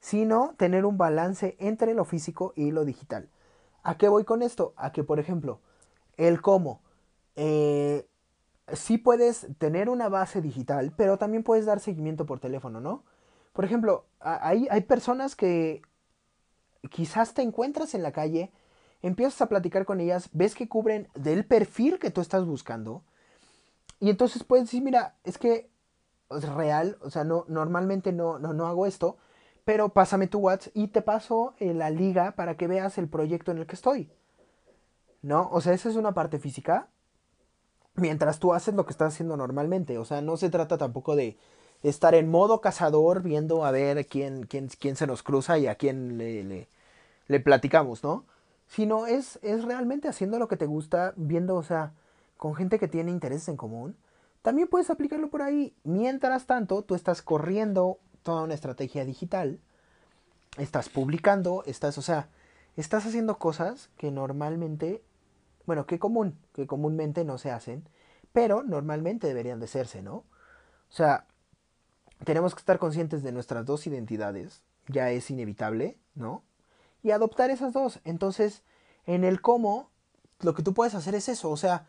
sino 0.00 0.54
tener 0.58 0.86
un 0.86 0.98
balance 0.98 1.56
entre 1.60 1.94
lo 1.94 2.04
físico 2.04 2.52
y 2.56 2.72
lo 2.72 2.84
digital. 2.84 3.30
¿A 3.82 3.98
qué 3.98 4.08
voy 4.08 4.24
con 4.24 4.42
esto? 4.42 4.74
A 4.76 4.92
que, 4.92 5.04
por 5.04 5.20
ejemplo, 5.20 5.60
el 6.16 6.42
cómo. 6.42 6.82
Eh, 7.36 8.06
sí 8.74 8.98
puedes 8.98 9.48
tener 9.58 9.88
una 9.88 10.08
base 10.08 10.42
digital, 10.42 10.92
pero 10.96 11.18
también 11.18 11.44
puedes 11.44 11.66
dar 11.66 11.80
seguimiento 11.80 12.26
por 12.26 12.40
teléfono, 12.40 12.80
¿no? 12.80 13.04
Por 13.52 13.64
ejemplo, 13.64 14.06
hay, 14.20 14.68
hay 14.70 14.82
personas 14.82 15.36
que 15.36 15.82
quizás 16.90 17.34
te 17.34 17.42
encuentras 17.42 17.94
en 17.94 18.02
la 18.02 18.12
calle, 18.12 18.52
empiezas 19.02 19.42
a 19.42 19.48
platicar 19.48 19.84
con 19.84 20.00
ellas, 20.00 20.28
ves 20.32 20.54
que 20.54 20.68
cubren 20.68 21.08
del 21.14 21.44
perfil 21.44 21.98
que 21.98 22.10
tú 22.10 22.20
estás 22.20 22.46
buscando, 22.46 23.02
y 24.00 24.10
entonces 24.10 24.42
puedes 24.42 24.64
decir, 24.64 24.82
mira, 24.82 25.14
es 25.22 25.38
que 25.38 25.70
es 26.30 26.48
real, 26.48 26.98
o 27.02 27.10
sea, 27.10 27.24
no, 27.24 27.44
normalmente 27.46 28.12
no, 28.12 28.38
no, 28.38 28.52
no 28.52 28.66
hago 28.66 28.86
esto, 28.86 29.16
pero 29.64 29.90
pásame 29.90 30.26
tu 30.26 30.40
WhatsApp 30.40 30.72
y 30.74 30.88
te 30.88 31.02
paso 31.02 31.54
en 31.58 31.78
la 31.78 31.90
liga 31.90 32.32
para 32.32 32.56
que 32.56 32.66
veas 32.66 32.98
el 32.98 33.08
proyecto 33.08 33.52
en 33.52 33.58
el 33.58 33.66
que 33.66 33.76
estoy. 33.76 34.10
¿No? 35.22 35.48
O 35.52 35.60
sea, 35.60 35.72
esa 35.72 35.88
es 35.88 35.94
una 35.94 36.14
parte 36.14 36.40
física. 36.40 36.88
Mientras 37.94 38.40
tú 38.40 38.54
haces 38.54 38.74
lo 38.74 38.84
que 38.86 38.90
estás 38.90 39.14
haciendo 39.14 39.36
normalmente. 39.36 39.98
O 39.98 40.04
sea, 40.04 40.20
no 40.20 40.36
se 40.36 40.50
trata 40.50 40.78
tampoco 40.78 41.14
de 41.14 41.38
estar 41.84 42.14
en 42.16 42.28
modo 42.28 42.60
cazador 42.60 43.22
viendo 43.22 43.64
a 43.64 43.70
ver 43.70 44.06
quién, 44.06 44.46
quién, 44.46 44.68
quién 44.68 44.96
se 44.96 45.06
nos 45.06 45.22
cruza 45.22 45.58
y 45.58 45.68
a 45.68 45.76
quién 45.76 46.18
le, 46.18 46.68
le 47.28 47.40
platicamos, 47.40 48.02
¿no? 48.02 48.24
Sino 48.74 49.06
es, 49.06 49.38
es 49.42 49.64
realmente 49.64 50.08
haciendo 50.08 50.38
lo 50.38 50.48
que 50.48 50.56
te 50.56 50.64
gusta, 50.64 51.12
viendo, 51.16 51.56
o 51.56 51.62
sea, 51.62 51.92
con 52.38 52.54
gente 52.54 52.78
que 52.78 52.88
tiene 52.88 53.10
intereses 53.10 53.48
en 53.48 53.58
común. 53.58 53.98
También 54.40 54.66
puedes 54.66 54.88
aplicarlo 54.88 55.28
por 55.28 55.42
ahí. 55.42 55.76
Mientras 55.84 56.46
tanto, 56.46 56.80
tú 56.82 56.94
estás 56.94 57.20
corriendo 57.20 57.98
toda 58.22 58.44
una 58.44 58.54
estrategia 58.54 59.04
digital, 59.04 59.60
estás 60.56 60.88
publicando, 60.88 61.64
estás, 61.66 61.98
o 61.98 62.02
sea, 62.02 62.30
estás 62.76 63.04
haciendo 63.04 63.36
cosas 63.36 63.90
que 63.98 64.10
normalmente, 64.10 65.02
bueno, 65.66 65.84
que 65.84 65.98
común, 65.98 66.38
que 66.54 66.66
comúnmente 66.66 67.26
no 67.26 67.36
se 67.36 67.50
hacen, 67.50 67.86
pero 68.32 68.62
normalmente 68.62 69.26
deberían 69.26 69.58
de 69.60 69.66
hacerse, 69.66 70.00
¿no? 70.00 70.14
O 70.14 70.94
sea, 70.94 71.26
tenemos 72.24 72.54
que 72.54 72.60
estar 72.60 72.78
conscientes 72.78 73.22
de 73.22 73.32
nuestras 73.32 73.66
dos 73.66 73.86
identidades, 73.86 74.62
ya 74.88 75.10
es 75.10 75.30
inevitable, 75.30 75.98
¿no? 76.14 76.42
Y 77.02 77.10
adoptar 77.10 77.50
esas 77.50 77.72
dos. 77.72 78.00
Entonces, 78.04 78.62
en 79.06 79.24
el 79.24 79.40
cómo, 79.40 79.90
lo 80.40 80.54
que 80.54 80.62
tú 80.62 80.74
puedes 80.74 80.94
hacer 80.94 81.14
es 81.14 81.28
eso, 81.28 81.50
o 81.50 81.56
sea, 81.56 81.86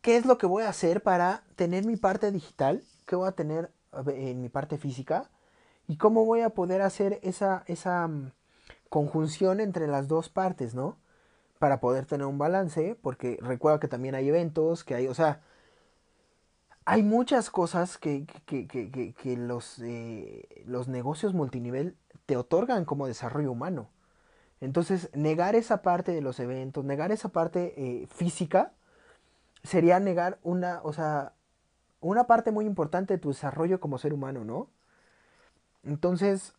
¿qué 0.00 0.16
es 0.16 0.26
lo 0.26 0.38
que 0.38 0.46
voy 0.46 0.64
a 0.64 0.68
hacer 0.68 1.02
para 1.02 1.44
tener 1.56 1.84
mi 1.84 1.96
parte 1.96 2.30
digital? 2.30 2.84
¿Qué 3.06 3.16
voy 3.16 3.28
a 3.28 3.32
tener 3.32 3.70
en 4.06 4.40
mi 4.42 4.48
parte 4.48 4.78
física 4.78 5.30
y 5.88 5.96
cómo 5.96 6.24
voy 6.24 6.40
a 6.40 6.50
poder 6.50 6.82
hacer 6.82 7.20
esa, 7.22 7.64
esa 7.66 8.06
mm, 8.08 8.32
conjunción 8.88 9.60
entre 9.60 9.86
las 9.86 10.08
dos 10.08 10.28
partes, 10.28 10.74
¿no? 10.74 10.96
Para 11.58 11.80
poder 11.80 12.06
tener 12.06 12.26
un 12.26 12.38
balance, 12.38 12.96
porque 13.00 13.38
recuerda 13.40 13.80
que 13.80 13.88
también 13.88 14.14
hay 14.14 14.28
eventos, 14.28 14.84
que 14.84 14.94
hay, 14.94 15.08
o 15.08 15.14
sea, 15.14 15.40
hay 16.84 17.02
muchas 17.02 17.50
cosas 17.50 17.98
que, 17.98 18.26
que, 18.46 18.66
que, 18.66 19.14
que 19.14 19.36
los, 19.36 19.78
eh, 19.80 20.62
los 20.66 20.88
negocios 20.88 21.34
multinivel 21.34 21.96
te 22.26 22.36
otorgan 22.36 22.84
como 22.84 23.06
desarrollo 23.06 23.52
humano. 23.52 23.88
Entonces, 24.60 25.10
negar 25.14 25.54
esa 25.54 25.82
parte 25.82 26.12
de 26.12 26.20
los 26.20 26.40
eventos, 26.40 26.84
negar 26.84 27.12
esa 27.12 27.28
parte 27.28 27.74
eh, 27.76 28.06
física, 28.08 28.72
sería 29.62 30.00
negar 30.00 30.38
una, 30.42 30.80
o 30.82 30.92
sea, 30.92 31.34
una 32.00 32.26
parte 32.26 32.52
muy 32.52 32.66
importante 32.66 33.14
de 33.14 33.18
tu 33.18 33.28
desarrollo 33.28 33.80
como 33.80 33.98
ser 33.98 34.12
humano, 34.12 34.44
¿no? 34.44 34.70
Entonces, 35.84 36.54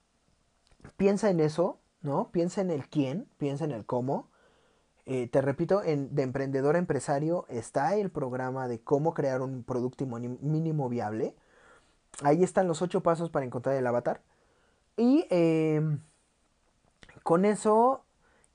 piensa 0.96 1.30
en 1.30 1.40
eso, 1.40 1.80
¿no? 2.02 2.30
Piensa 2.32 2.62
en 2.62 2.72
el 2.72 2.88
quién, 2.88 3.28
piensa 3.38 3.66
en 3.66 3.72
el 3.72 3.86
cómo. 3.86 4.30
Eh, 5.06 5.28
te 5.28 5.42
repito, 5.42 5.82
de 5.82 6.22
emprendedor 6.22 6.76
a 6.76 6.80
empresario 6.80 7.46
está 7.50 7.96
el 7.96 8.12
programa 8.12 8.68
de 8.68 8.82
cómo 8.82 9.14
crear 9.14 9.42
un 9.42 9.64
producto 9.64 10.06
mínimo 10.06 10.90
viable. 10.90 11.36
Ahí 12.24 12.44
están 12.44 12.68
los 12.68 12.82
ocho 12.82 13.02
pasos 13.02 13.30
para 13.30 13.46
encontrar 13.46 13.76
el 13.76 13.88
avatar. 13.88 14.22
Y 14.98 15.26
em, 15.30 16.02
con 17.24 17.46
eso 17.46 18.04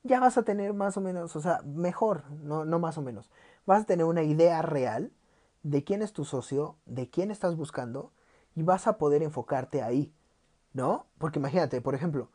ya 0.03 0.19
vas 0.19 0.37
a 0.37 0.43
tener 0.43 0.73
más 0.73 0.97
o 0.97 1.01
menos, 1.01 1.35
o 1.35 1.41
sea, 1.41 1.61
mejor, 1.63 2.29
no, 2.31 2.65
no 2.65 2.79
más 2.79 2.97
o 2.97 3.01
menos. 3.01 3.31
Vas 3.65 3.83
a 3.83 3.85
tener 3.85 4.05
una 4.05 4.23
idea 4.23 4.61
real 4.61 5.11
de 5.63 5.83
quién 5.83 6.01
es 6.01 6.11
tu 6.11 6.25
socio, 6.25 6.75
de 6.85 7.09
quién 7.09 7.31
estás 7.31 7.55
buscando 7.55 8.11
y 8.55 8.63
vas 8.63 8.85
a 8.87 8.97
poder 8.97 9.23
enfocarte 9.23 9.81
ahí, 9.81 10.13
¿no? 10.73 11.05
Porque 11.17 11.39
imagínate, 11.39 11.81
por 11.81 11.95
ejemplo, 11.95 12.29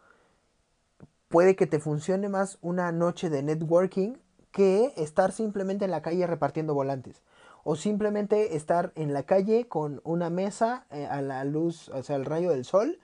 puede 1.29 1.55
que 1.55 1.67
te 1.67 1.79
funcione 1.79 2.29
más 2.29 2.59
una 2.63 2.91
noche 2.91 3.29
de 3.29 3.43
networking 3.43 4.17
que 4.51 4.95
estar 4.97 5.33
simplemente 5.33 5.85
en 5.85 5.91
la 5.91 6.03
calle 6.03 6.27
repartiendo 6.27 6.75
volantes. 6.75 7.23
O 7.65 7.77
simplemente 7.77 8.57
estar 8.57 8.93
en 8.95 9.13
la 9.13 9.25
calle 9.25 9.69
con 9.69 10.01
una 10.05 10.31
mesa 10.31 10.87
eh, 10.91 11.07
a 11.07 11.21
la 11.21 11.45
luz, 11.45 11.91
o 11.91 12.03
sea, 12.03 12.17
al 12.17 12.25
rayo 12.25 12.51
del 12.51 12.65
sol, 12.65 12.99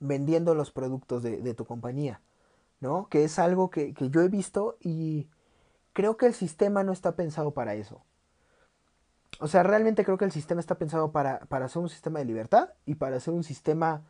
vendiendo 0.00 0.54
los 0.54 0.70
productos 0.70 1.22
de, 1.22 1.38
de 1.38 1.54
tu 1.54 1.64
compañía. 1.64 2.20
¿No? 2.80 3.08
Que 3.08 3.24
es 3.24 3.38
algo 3.38 3.70
que, 3.70 3.94
que 3.94 4.10
yo 4.10 4.20
he 4.20 4.28
visto 4.28 4.76
y 4.80 5.28
creo 5.94 6.18
que 6.18 6.26
el 6.26 6.34
sistema 6.34 6.84
no 6.84 6.92
está 6.92 7.16
pensado 7.16 7.52
para 7.52 7.74
eso. 7.74 8.02
O 9.40 9.48
sea, 9.48 9.62
realmente 9.62 10.04
creo 10.04 10.18
que 10.18 10.24
el 10.24 10.32
sistema 10.32 10.60
está 10.60 10.76
pensado 10.76 11.10
para, 11.10 11.40
para 11.46 11.68
ser 11.68 11.82
un 11.82 11.88
sistema 11.88 12.18
de 12.18 12.24
libertad 12.26 12.70
y 12.84 12.96
para 12.96 13.18
ser 13.20 13.32
un 13.34 13.44
sistema 13.44 14.02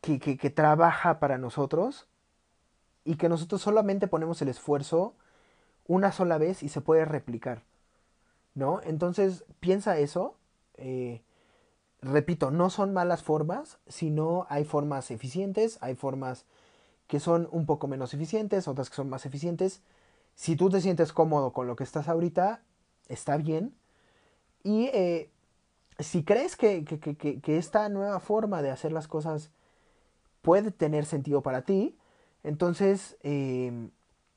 que, 0.00 0.18
que, 0.18 0.36
que, 0.36 0.50
trabaja 0.50 1.18
para 1.18 1.38
nosotros 1.38 2.06
y 3.04 3.16
que 3.16 3.28
nosotros 3.28 3.62
solamente 3.62 4.06
ponemos 4.06 4.40
el 4.42 4.48
esfuerzo 4.48 5.14
una 5.86 6.12
sola 6.12 6.38
vez 6.38 6.62
y 6.62 6.68
se 6.68 6.80
puede 6.80 7.04
replicar. 7.04 7.62
¿No? 8.54 8.80
Entonces, 8.82 9.44
piensa 9.60 9.98
eso. 9.98 10.36
Eh, 10.74 11.22
repito, 12.02 12.50
no 12.50 12.70
son 12.70 12.92
malas 12.92 13.22
formas, 13.22 13.78
sino 13.86 14.46
hay 14.48 14.64
formas 14.64 15.10
eficientes, 15.10 15.78
hay 15.80 15.94
formas 15.94 16.46
que 17.06 17.20
son 17.20 17.48
un 17.50 17.66
poco 17.66 17.88
menos 17.88 18.14
eficientes, 18.14 18.68
otras 18.68 18.90
que 18.90 18.96
son 18.96 19.08
más 19.08 19.26
eficientes. 19.26 19.82
Si 20.34 20.56
tú 20.56 20.70
te 20.70 20.80
sientes 20.80 21.12
cómodo 21.12 21.52
con 21.52 21.66
lo 21.66 21.76
que 21.76 21.84
estás 21.84 22.08
ahorita, 22.08 22.62
está 23.08 23.36
bien 23.36 23.74
y 24.62 24.86
eh, 24.92 25.30
si 25.98 26.24
crees 26.24 26.56
que, 26.56 26.84
esta 27.46 27.88
nueva 27.88 28.20
forma 28.20 28.62
de 28.62 28.70
hacer 28.70 28.92
las 28.92 29.08
cosas 29.08 29.50
puede 30.42 30.70
tener 30.70 31.06
sentido 31.06 31.42
para 31.42 31.62
ti, 31.62 31.96
entonces 32.44 33.16
em, 33.22 33.90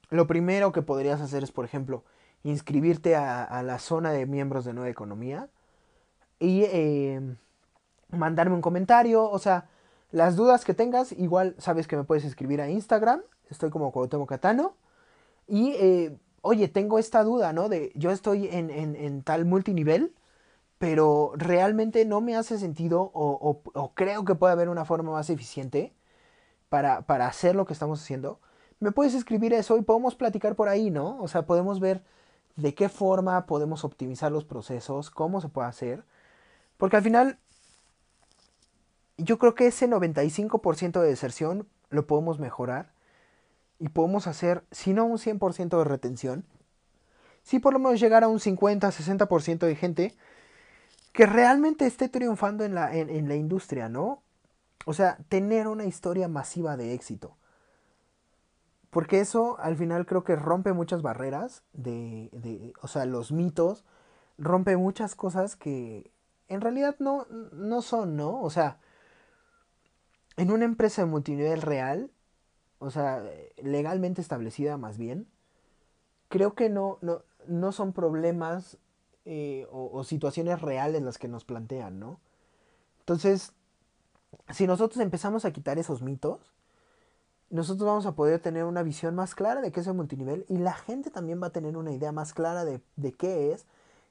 lo 0.09 0.27
primero 0.27 0.71
que 0.71 0.81
podrías 0.81 1.21
hacer 1.21 1.43
es, 1.43 1.51
por 1.51 1.65
ejemplo, 1.65 2.03
inscribirte 2.43 3.15
a, 3.15 3.61
la 3.63 3.77
zona 3.79 4.11
de 4.11 4.25
miembros 4.25 4.65
de 4.65 4.73
Nueva 4.73 4.89
Economía 4.89 5.49
y 6.39 6.63
em, 6.65 7.37
mandarme 8.11 8.55
un 8.55 8.61
comentario, 8.61 9.29
o 9.29 9.39
sea, 9.39 9.69
las 10.11 10.35
dudas 10.35 10.65
que 10.65 10.73
tengas, 10.73 11.11
igual 11.13 11.55
sabes 11.57 11.87
que 11.87 11.95
me 11.97 12.03
puedes 12.03 12.25
escribir 12.25 12.61
a 12.61 12.69
Instagram, 12.69 13.21
estoy 13.49 13.69
como 13.69 13.91
Cuauhtémoc 13.91 14.29
Catano, 14.29 14.75
y 15.47 15.71
eh, 15.73 16.17
oye, 16.41 16.67
tengo 16.67 16.99
esta 16.99 17.23
duda, 17.23 17.53
¿no? 17.53 17.69
De 17.69 17.91
yo 17.95 18.11
estoy 18.11 18.47
en, 18.47 18.69
en, 18.69 19.23
tal 19.23 19.45
multinivel, 19.45 20.13
pero 20.77 21.33
realmente 21.35 22.05
no 22.05 22.21
me 22.21 22.35
hace 22.35 22.57
sentido 22.57 23.11
o, 23.13 23.61
o, 23.73 23.93
creo 23.93 24.25
que 24.25 24.35
puede 24.35 24.53
haber 24.53 24.69
una 24.69 24.85
forma 24.85 25.11
más 25.11 25.29
eficiente 25.29 25.93
para, 26.69 27.03
para 27.03 27.27
hacer 27.27 27.55
lo 27.55 27.65
que 27.65 27.73
estamos 27.73 28.01
haciendo. 28.01 28.39
Me 28.79 28.91
puedes 28.91 29.13
escribir 29.13 29.53
eso 29.53 29.77
y 29.77 29.83
podemos 29.83 30.15
platicar 30.15 30.55
por 30.55 30.69
ahí, 30.69 30.89
¿no? 30.89 31.21
O 31.21 31.27
sea, 31.27 31.45
podemos 31.45 31.79
ver 31.79 32.03
de 32.55 32.73
qué 32.73 32.89
forma 32.89 33.45
podemos 33.45 33.83
optimizar 33.85 34.31
los 34.31 34.45
procesos, 34.45 35.11
cómo 35.11 35.41
se 35.41 35.49
puede 35.49 35.67
hacer. 35.67 36.03
Porque 36.77 36.97
al 36.97 37.03
final, 37.03 37.39
yo 39.17 39.37
creo 39.39 39.55
que 39.55 39.67
ese 39.67 39.87
95% 39.87 41.01
de 41.01 41.07
deserción 41.07 41.67
lo 41.89 42.07
podemos 42.07 42.39
mejorar 42.39 42.91
y 43.79 43.89
podemos 43.89 44.27
hacer, 44.27 44.63
si 44.71 44.93
no 44.93 45.05
un 45.05 45.17
100% 45.17 45.77
de 45.77 45.83
retención, 45.83 46.45
si 47.43 47.59
por 47.59 47.73
lo 47.73 47.79
menos 47.79 47.99
llegar 47.99 48.23
a 48.23 48.27
un 48.27 48.39
50, 48.39 48.87
60% 48.89 49.59
de 49.59 49.75
gente 49.75 50.15
que 51.11 51.25
realmente 51.25 51.85
esté 51.85 52.07
triunfando 52.07 52.63
en 52.63 52.75
la, 52.75 52.95
en, 52.95 53.27
la 53.27 53.35
industria, 53.35 53.89
¿no? 53.89 54.21
O 54.85 54.93
sea, 54.93 55.17
tener 55.29 55.67
una 55.67 55.85
historia 55.85 56.27
masiva 56.27 56.77
de 56.77 56.93
éxito. 56.93 57.35
Porque 58.89 59.19
eso 59.19 59.57
al 59.59 59.75
final 59.75 60.05
creo 60.05 60.23
que 60.23 60.35
rompe 60.35 60.73
muchas 60.73 61.01
barreras 61.01 61.63
de, 61.73 62.29
de, 62.33 62.73
o 62.81 62.87
sea, 62.87 63.05
los 63.05 63.31
mitos, 63.31 63.83
rompe 64.37 64.77
muchas 64.77 65.15
cosas 65.15 65.55
que 65.55 66.11
en 66.47 66.61
realidad 66.61 66.95
no, 66.99 67.25
no 67.51 67.81
son, 67.81 68.15
¿no? 68.15 68.41
O 68.41 68.49
sea, 68.49 68.77
en 70.37 70.51
una 70.51 70.65
empresa 70.65 71.03
de 71.03 71.07
multinivel 71.07 71.61
real, 71.61 72.11
o 72.79 72.89
sea, 72.89 73.23
legalmente 73.61 74.21
establecida 74.21 74.77
más 74.77 74.97
bien, 74.97 75.27
creo 76.29 76.55
que 76.55 76.69
no, 76.69 76.97
no, 77.01 77.23
no 77.47 77.71
son 77.71 77.93
problemas 77.93 78.77
eh, 79.25 79.67
o, 79.71 80.03
situaciones 80.03 80.61
reales 80.61 81.03
las 81.03 81.19
que 81.19 81.27
nos 81.27 81.45
plantean, 81.45 81.99
¿no? 81.99 82.19
Entonces, 82.99 83.53
si 84.49 84.65
nosotros 84.65 84.99
empezamos 85.01 85.45
a 85.45 85.51
quitar 85.51 85.77
esos 85.77 86.01
mitos, 86.01 86.53
nosotros 87.49 87.85
vamos 87.85 88.05
a 88.05 88.15
poder 88.15 88.39
tener 88.39 88.63
una 88.63 88.81
visión 88.81 89.13
más 89.13 89.35
clara 89.35 89.61
de 89.61 89.71
qué 89.71 89.81
es 89.81 89.87
el 89.87 89.93
multinivel 89.93 90.45
y 90.47 90.57
la 90.57 90.73
gente 90.73 91.11
también 91.11 91.41
va 91.41 91.47
a 91.47 91.51
tener 91.51 91.75
una 91.77 91.91
idea 91.91 92.11
más 92.11 92.33
clara 92.33 92.65
de, 92.65 92.81
de 92.95 93.11
qué 93.11 93.51
es, 93.51 93.65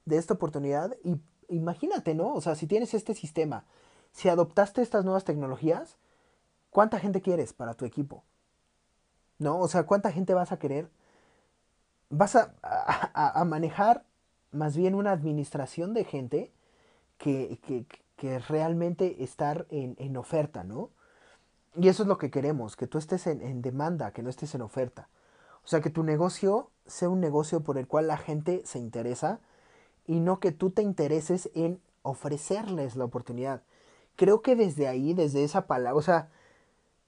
de 0.04 0.18
esta 0.18 0.34
oportunidad. 0.34 0.96
Y 1.02 1.16
imagínate, 1.48 2.14
¿no? 2.14 2.34
O 2.34 2.40
sea, 2.40 2.54
si 2.54 2.66
tienes 2.66 2.94
este 2.94 3.14
sistema, 3.14 3.64
si 4.12 4.28
adoptaste 4.28 4.82
estas 4.82 5.04
nuevas 5.04 5.24
tecnologías, 5.24 5.96
¿cuánta 6.70 6.98
gente 6.98 7.20
quieres 7.20 7.52
para 7.52 7.74
tu 7.74 7.84
equipo? 7.84 8.24
¿No? 9.38 9.58
O 9.58 9.68
sea, 9.68 9.84
¿cuánta 9.84 10.12
gente 10.12 10.34
vas 10.34 10.52
a 10.52 10.58
querer? 10.58 10.90
Vas 12.08 12.36
a, 12.36 12.54
a, 12.62 13.44
manejar 13.44 14.04
más 14.50 14.76
bien 14.76 14.94
una 14.94 15.12
administración 15.12 15.94
de 15.94 16.04
gente 16.04 16.52
que, 17.18 17.58
que, 17.62 17.86
que 18.16 18.38
realmente 18.38 19.22
estar 19.22 19.66
en, 19.70 19.94
en, 19.98 20.16
oferta, 20.16 20.64
¿no? 20.64 20.90
Y 21.76 21.88
eso 21.88 22.02
es 22.02 22.08
lo 22.08 22.18
que 22.18 22.30
queremos, 22.30 22.76
que 22.76 22.88
tú 22.88 22.98
estés 22.98 23.28
en, 23.28 23.40
en, 23.42 23.62
demanda, 23.62 24.12
que 24.12 24.22
no 24.22 24.30
estés 24.30 24.54
en 24.54 24.62
oferta. 24.62 25.08
O 25.64 25.68
sea, 25.68 25.80
que 25.80 25.90
tu 25.90 26.02
negocio 26.02 26.70
sea 26.86 27.08
un 27.08 27.20
negocio 27.20 27.62
por 27.62 27.78
el 27.78 27.86
cual 27.86 28.08
la 28.08 28.16
gente 28.16 28.62
se 28.64 28.78
interesa 28.78 29.38
y 30.06 30.18
no 30.18 30.40
que 30.40 30.50
tú 30.50 30.70
te 30.70 30.82
intereses 30.82 31.48
en 31.54 31.80
ofrecerles 32.02 32.96
la 32.96 33.04
oportunidad. 33.04 33.62
Creo 34.16 34.42
que 34.42 34.56
desde 34.56 34.88
ahí, 34.88 35.14
desde 35.14 35.44
esa 35.44 35.66
palabra, 35.66 35.94
o 35.96 36.02
sea, 36.02 36.30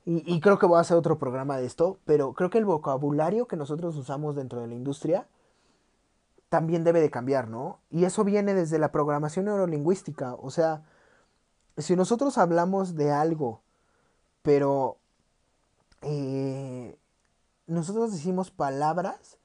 y, 0.05 0.35
y 0.35 0.41
creo 0.41 0.59
que 0.59 0.67
voy 0.67 0.79
a 0.79 0.81
hacer 0.81 0.97
otro 0.97 1.19
programa 1.19 1.57
de 1.57 1.67
esto, 1.67 1.99
pero 2.05 2.33
creo 2.35 2.51
que 2.51 2.59
el 2.59 2.65
vocabulario 2.65 3.47
que 3.47 3.57
nosotros 3.57 3.97
usamos 3.97 4.35
dentro 4.35 4.61
de 4.61 4.69
la 4.69 4.75
industria 4.75 5.27
también 6.53 6.85
debe 6.85 7.01
de 7.01 7.11
cambiar, 7.11 7.49
¿no? 7.49 7.81
Y 7.89 8.05
eso 8.05 8.25
viene 8.25 8.53
desde 8.53 8.79
la 8.79 8.93
programación 8.93 9.47
neurolingüística. 9.47 10.35
O 10.35 10.51
sea, 10.51 10.85
si 11.79 11.97
nosotros 11.97 12.37
hablamos 12.37 12.95
de 12.95 13.11
algo, 13.11 13.63
pero 14.43 14.99
eh, 16.03 16.99
nosotros 17.67 18.13
decimos 18.13 18.51
palabras, 18.51 19.39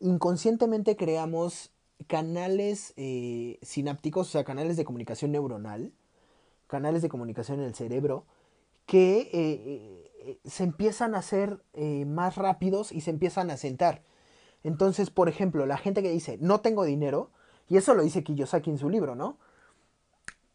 inconscientemente 0.00 0.96
creamos 0.96 1.72
canales 2.06 2.92
eh, 2.98 3.58
sinápticos, 3.62 4.28
o 4.28 4.30
sea, 4.30 4.44
canales 4.44 4.76
de 4.76 4.84
comunicación 4.84 5.32
neuronal, 5.32 5.92
canales 6.66 7.00
de 7.00 7.08
comunicación 7.08 7.60
en 7.60 7.66
el 7.66 7.74
cerebro, 7.74 8.26
que 8.90 9.30
eh, 9.32 10.40
se 10.44 10.64
empiezan 10.64 11.14
a 11.14 11.18
hacer 11.18 11.62
más 12.06 12.36
rápidos 12.36 12.90
y 12.90 13.02
se 13.02 13.10
empiezan 13.10 13.50
a 13.50 13.56
sentar. 13.56 14.02
Entonces, 14.64 15.10
por 15.10 15.28
ejemplo, 15.28 15.64
la 15.64 15.78
gente 15.78 16.02
que 16.02 16.10
dice, 16.10 16.38
no 16.40 16.60
tengo 16.60 16.84
dinero, 16.84 17.30
y 17.68 17.76
eso 17.76 17.94
lo 17.94 18.02
dice 18.02 18.24
Kiyosaki 18.24 18.70
en 18.70 18.78
su 18.78 18.90
libro, 18.90 19.14
¿no? 19.14 19.38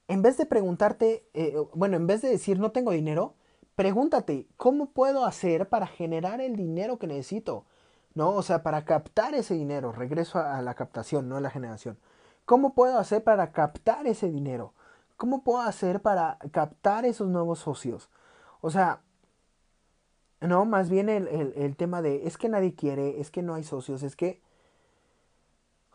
En 0.08 0.22
vez 0.22 0.38
de 0.38 0.46
preguntarte, 0.46 1.28
eh, 1.34 1.56
bueno, 1.74 1.96
en 1.96 2.06
vez 2.06 2.22
de 2.22 2.30
decir, 2.30 2.60
no 2.60 2.72
tengo 2.72 2.92
dinero, 2.92 3.36
pregúntate, 3.76 4.48
¿cómo 4.58 4.92
puedo 4.92 5.26
hacer 5.26 5.70
para 5.70 5.88
generar 5.88 6.42
el 6.42 6.56
dinero 6.56 7.00
que 7.00 7.08
necesito? 7.08 7.66
¿No? 8.14 8.32
O 8.32 8.44
sea, 8.44 8.64
para 8.64 8.86
captar 8.86 9.34
ese 9.34 9.56
dinero, 9.56 9.92
regreso 9.92 10.40
a, 10.40 10.62
la 10.62 10.76
captación, 10.76 11.28
no 11.28 11.38
a 11.38 11.42
la 11.42 11.50
generación. 11.50 11.98
¿Cómo 12.46 12.76
puedo 12.76 13.00
hacer 13.00 13.24
para 13.24 13.52
captar 13.52 14.06
ese 14.08 14.30
dinero? 14.30 14.74
¿Cómo 15.18 15.44
puedo 15.44 15.62
hacer 15.62 16.02
para 16.02 16.38
captar 16.52 17.06
esos 17.06 17.28
nuevos 17.28 17.60
socios? 17.60 18.10
O 18.62 18.70
sea, 18.70 19.02
no, 20.42 20.66
más 20.66 20.90
bien 20.90 21.10
el, 21.10 21.76
tema 21.76 22.02
de 22.02 22.28
es 22.28 22.38
que 22.38 22.50
nadie 22.50 22.76
quiere, 22.76 23.20
es 23.20 23.32
que 23.32 23.42
no 23.42 23.54
hay 23.56 23.64
socios, 23.64 24.04
es 24.04 24.16
que... 24.16 24.42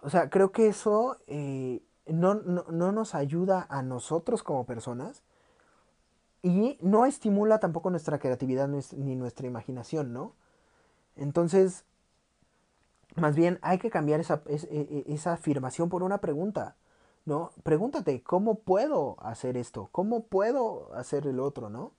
O 0.03 0.09
sea, 0.09 0.31
creo 0.31 0.51
que 0.51 0.69
eso 0.69 1.19
eh, 1.27 1.83
no, 2.07 2.35
no, 2.35 2.93
nos 2.93 3.15
ayuda 3.15 3.67
a 3.69 3.83
nosotros 3.83 4.43
como 4.43 4.65
personas 4.65 5.23
y 6.43 6.79
no 6.81 7.05
estimula 7.05 7.61
tampoco 7.61 7.91
nuestra 7.91 8.19
creatividad 8.19 8.67
ni 8.69 9.15
nuestra 9.17 9.47
imaginación, 9.47 10.15
¿no? 10.15 10.35
Entonces, 11.17 11.85
más 13.17 13.37
bien 13.37 13.59
hay 13.63 13.79
que 13.79 13.91
cambiar 13.91 14.21
esa, 14.21 14.43
e, 14.47 14.57
e, 15.07 15.15
esa 15.15 15.35
afirmación 15.35 15.89
por 15.89 16.03
una 16.03 16.19
pregunta, 16.19 16.77
¿no? 17.27 17.53
Pregúntate, 17.63 18.23
¿cómo 18.23 18.61
puedo 18.61 19.17
hacer 19.21 19.57
esto? 19.57 19.89
¿Cómo 19.93 20.25
puedo 20.25 20.95
hacer 20.95 21.27
el 21.27 21.41
otro, 21.41 21.69
¿no? 21.69 21.93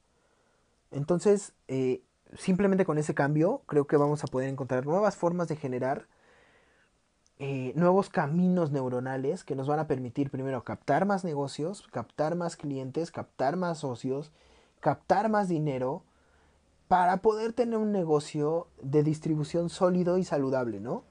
Entonces, 0.92 1.54
eh, 1.68 2.04
simplemente 2.38 2.86
con 2.86 2.98
ese 2.98 3.14
cambio 3.14 3.64
creo 3.66 3.88
que 3.88 3.98
vamos 3.98 4.24
a 4.24 4.28
poder 4.28 4.50
encontrar 4.50 4.86
nuevas 4.86 5.16
formas 5.16 5.48
de 5.48 5.56
generar 5.56 6.08
eh, 7.40 7.74
nuevos 7.76 8.10
caminos 8.10 8.72
neuronales 8.72 9.44
que 9.44 9.56
nos 9.56 9.68
van 9.68 9.80
a 9.80 9.88
permitir 9.88 10.30
primero 10.30 10.64
captar 10.64 11.06
más 11.06 11.24
negocios, 11.24 11.88
captar 11.92 12.36
más 12.36 12.56
clientes, 12.56 13.10
captar 13.10 13.58
más 13.58 13.80
socios, 13.80 14.32
captar 14.80 15.30
más 15.30 15.48
dinero 15.48 16.04
para 16.88 17.18
poder 17.18 17.54
tener 17.54 17.78
un 17.80 17.92
negocio 17.92 18.68
de 18.82 19.02
distribución 19.02 19.70
sólido 19.70 20.18
y 20.18 20.24
saludable, 20.24 20.80
¿no? 20.80 21.04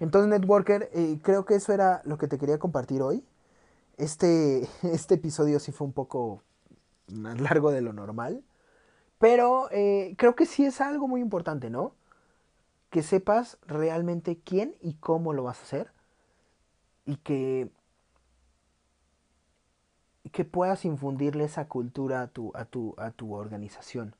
Entonces, 0.00 0.28
Networker, 0.28 0.90
eh, 0.92 1.18
creo 1.22 1.44
que 1.44 1.54
eso 1.54 1.72
era 1.72 2.02
lo 2.04 2.18
que 2.18 2.26
te 2.26 2.38
quería 2.38 2.58
compartir 2.58 3.02
hoy. 3.02 3.24
Este, 3.96 4.68
este 4.82 5.14
episodio 5.14 5.60
sí 5.60 5.70
fue 5.70 5.86
un 5.86 5.92
poco 5.92 6.42
más 7.12 7.40
largo 7.40 7.70
de 7.70 7.82
lo 7.82 7.92
normal. 7.92 8.42
Pero 9.18 9.68
eh, 9.70 10.14
creo 10.18 10.34
que 10.34 10.46
sí 10.46 10.64
es 10.64 10.80
algo 10.80 11.08
muy 11.08 11.20
importante, 11.20 11.70
¿no? 11.70 11.94
Que 12.90 13.02
sepas 13.02 13.58
realmente 13.66 14.38
quién 14.38 14.74
y 14.80 14.94
cómo 14.94 15.32
lo 15.32 15.44
vas 15.44 15.60
a 15.60 15.62
hacer. 15.62 15.92
Y 17.06 17.16
que, 17.16 17.70
que 20.32 20.44
puedas 20.44 20.84
infundirle 20.84 21.44
esa 21.44 21.68
cultura 21.68 22.22
a 22.22 22.28
tu, 22.28 22.52
a 22.54 22.64
tu, 22.64 22.94
a 22.98 23.10
tu 23.10 23.34
organización. 23.34 24.16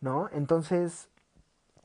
¿No? 0.00 0.28
Entonces, 0.32 1.08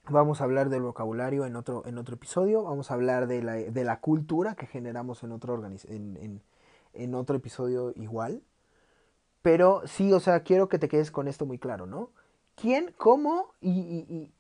vamos 0.10 0.42
a 0.42 0.44
hablar 0.44 0.70
del 0.70 0.84
vocabulario 0.84 1.46
en 1.46 1.56
otro, 1.56 1.84
en 1.86 1.98
otro 1.98 2.16
episodio. 2.16 2.64
Vamos 2.64 2.92
a 2.92 2.94
hablar 2.96 3.28
de 3.28 3.42
la, 3.42 3.54
de 3.54 3.84
la 3.84 4.00
cultura 4.00 4.56
que 4.56 4.68
generamos 4.68 5.24
en 5.24 5.32
otro, 5.32 5.64
en, 5.66 6.18
en, 6.18 6.42
en 6.94 7.16
otro 7.16 7.36
episodio 7.38 7.92
igual. 7.96 8.44
Pero 9.44 9.84
sí, 9.86 10.12
o 10.12 10.20
sea, 10.20 10.42
quiero 10.42 10.70
que 10.70 10.80
te 10.80 10.90
quedes 10.90 11.12
con 11.12 11.28
esto 11.28 11.46
muy 11.46 11.60
claro, 11.60 11.86
¿no? 11.86 12.10
quién, 12.56 12.94
cómo 12.98 13.54
y, 13.62 14.32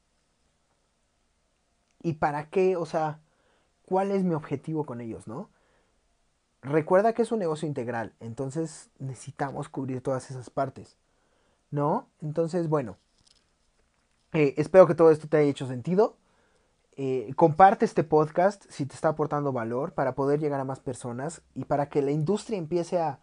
y, 2.02 2.14
para 2.14 2.50
qué, 2.50 2.76
o 2.76 2.86
sea, 2.86 3.20
cuál 3.86 4.12
es 4.12 4.24
mi 4.24 4.34
objetivo 4.34 4.86
con 4.86 5.02
ellos, 5.02 5.28
¿no? 5.28 5.50
Recuerda 6.62 7.14
que 7.14 7.22
es 7.22 7.32
un 7.32 7.40
negocio 7.40 7.68
integral, 7.68 8.14
entonces 8.20 8.90
necesitamos 9.00 9.70
cubrir 9.70 10.02
todas 10.02 10.30
esas 10.32 10.50
partes, 10.50 10.98
¿no? 11.72 12.08
Entonces, 12.22 12.70
bueno, 12.70 12.98
eh, 14.34 14.54
espero 14.58 14.88
que 14.88 14.96
todo 14.96 15.12
esto 15.12 15.28
te 15.28 15.38
haya 15.38 15.50
hecho 15.50 15.68
sentido. 15.68 16.16
Eh, 16.96 17.34
comparte 17.36 17.86
este 17.86 18.04
podcast 18.04 18.66
si 18.70 18.86
te 18.86 18.94
está 18.94 19.10
aportando 19.10 19.52
valor 19.52 19.94
para 19.94 20.14
poder 20.14 20.40
llegar 20.40 20.60
a 20.60 20.66
más 20.66 20.80
personas 20.80 21.42
y 21.56 21.66
para 21.66 21.90
que 21.90 22.04
la 22.04 22.12
industria 22.12 22.58
empiece 22.58 23.00
a, 23.00 23.20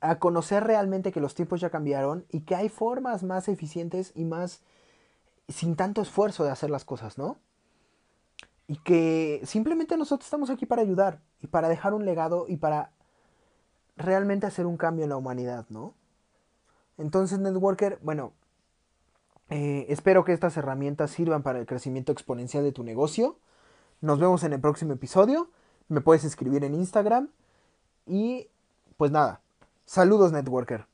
a 0.00 0.18
conocer 0.18 0.64
realmente 0.64 1.12
que 1.12 1.20
los 1.20 1.34
tiempos 1.34 1.60
ya 1.60 1.70
cambiaron 1.70 2.26
y 2.30 2.40
que 2.40 2.54
hay 2.54 2.68
formas 2.68 3.22
más 3.22 3.48
eficientes 3.48 4.12
y 4.14 4.24
más 4.24 4.62
sin 5.48 5.76
tanto 5.76 6.02
esfuerzo 6.02 6.44
de 6.44 6.50
hacer 6.50 6.70
las 6.70 6.84
cosas, 6.84 7.18
¿no? 7.18 7.38
Y 8.66 8.78
que 8.78 9.40
simplemente 9.44 9.96
nosotros 9.96 10.26
estamos 10.26 10.50
aquí 10.50 10.66
para 10.66 10.82
ayudar 10.82 11.20
y 11.40 11.46
para 11.46 11.68
dejar 11.68 11.94
un 11.94 12.04
legado 12.04 12.46
y 12.48 12.56
para 12.56 12.90
realmente 13.96 14.46
hacer 14.46 14.66
un 14.66 14.76
cambio 14.76 15.04
en 15.04 15.10
la 15.10 15.16
humanidad, 15.16 15.66
¿no? 15.68 15.94
Entonces, 16.98 17.38
Networker, 17.38 17.98
bueno, 18.02 18.32
eh, 19.50 19.86
espero 19.88 20.24
que 20.24 20.32
estas 20.32 20.56
herramientas 20.56 21.10
sirvan 21.10 21.42
para 21.42 21.58
el 21.58 21.66
crecimiento 21.66 22.12
exponencial 22.12 22.64
de 22.64 22.72
tu 22.72 22.82
negocio. 22.82 23.38
Nos 24.00 24.18
vemos 24.18 24.42
en 24.44 24.52
el 24.52 24.60
próximo 24.60 24.94
episodio. 24.94 25.50
Me 25.88 26.00
puedes 26.00 26.24
escribir 26.24 26.64
en 26.64 26.74
Instagram. 26.74 27.30
Y 28.06 28.48
pues 28.96 29.10
nada, 29.10 29.40
Saludos, 29.86 30.32
Networker. 30.32 30.86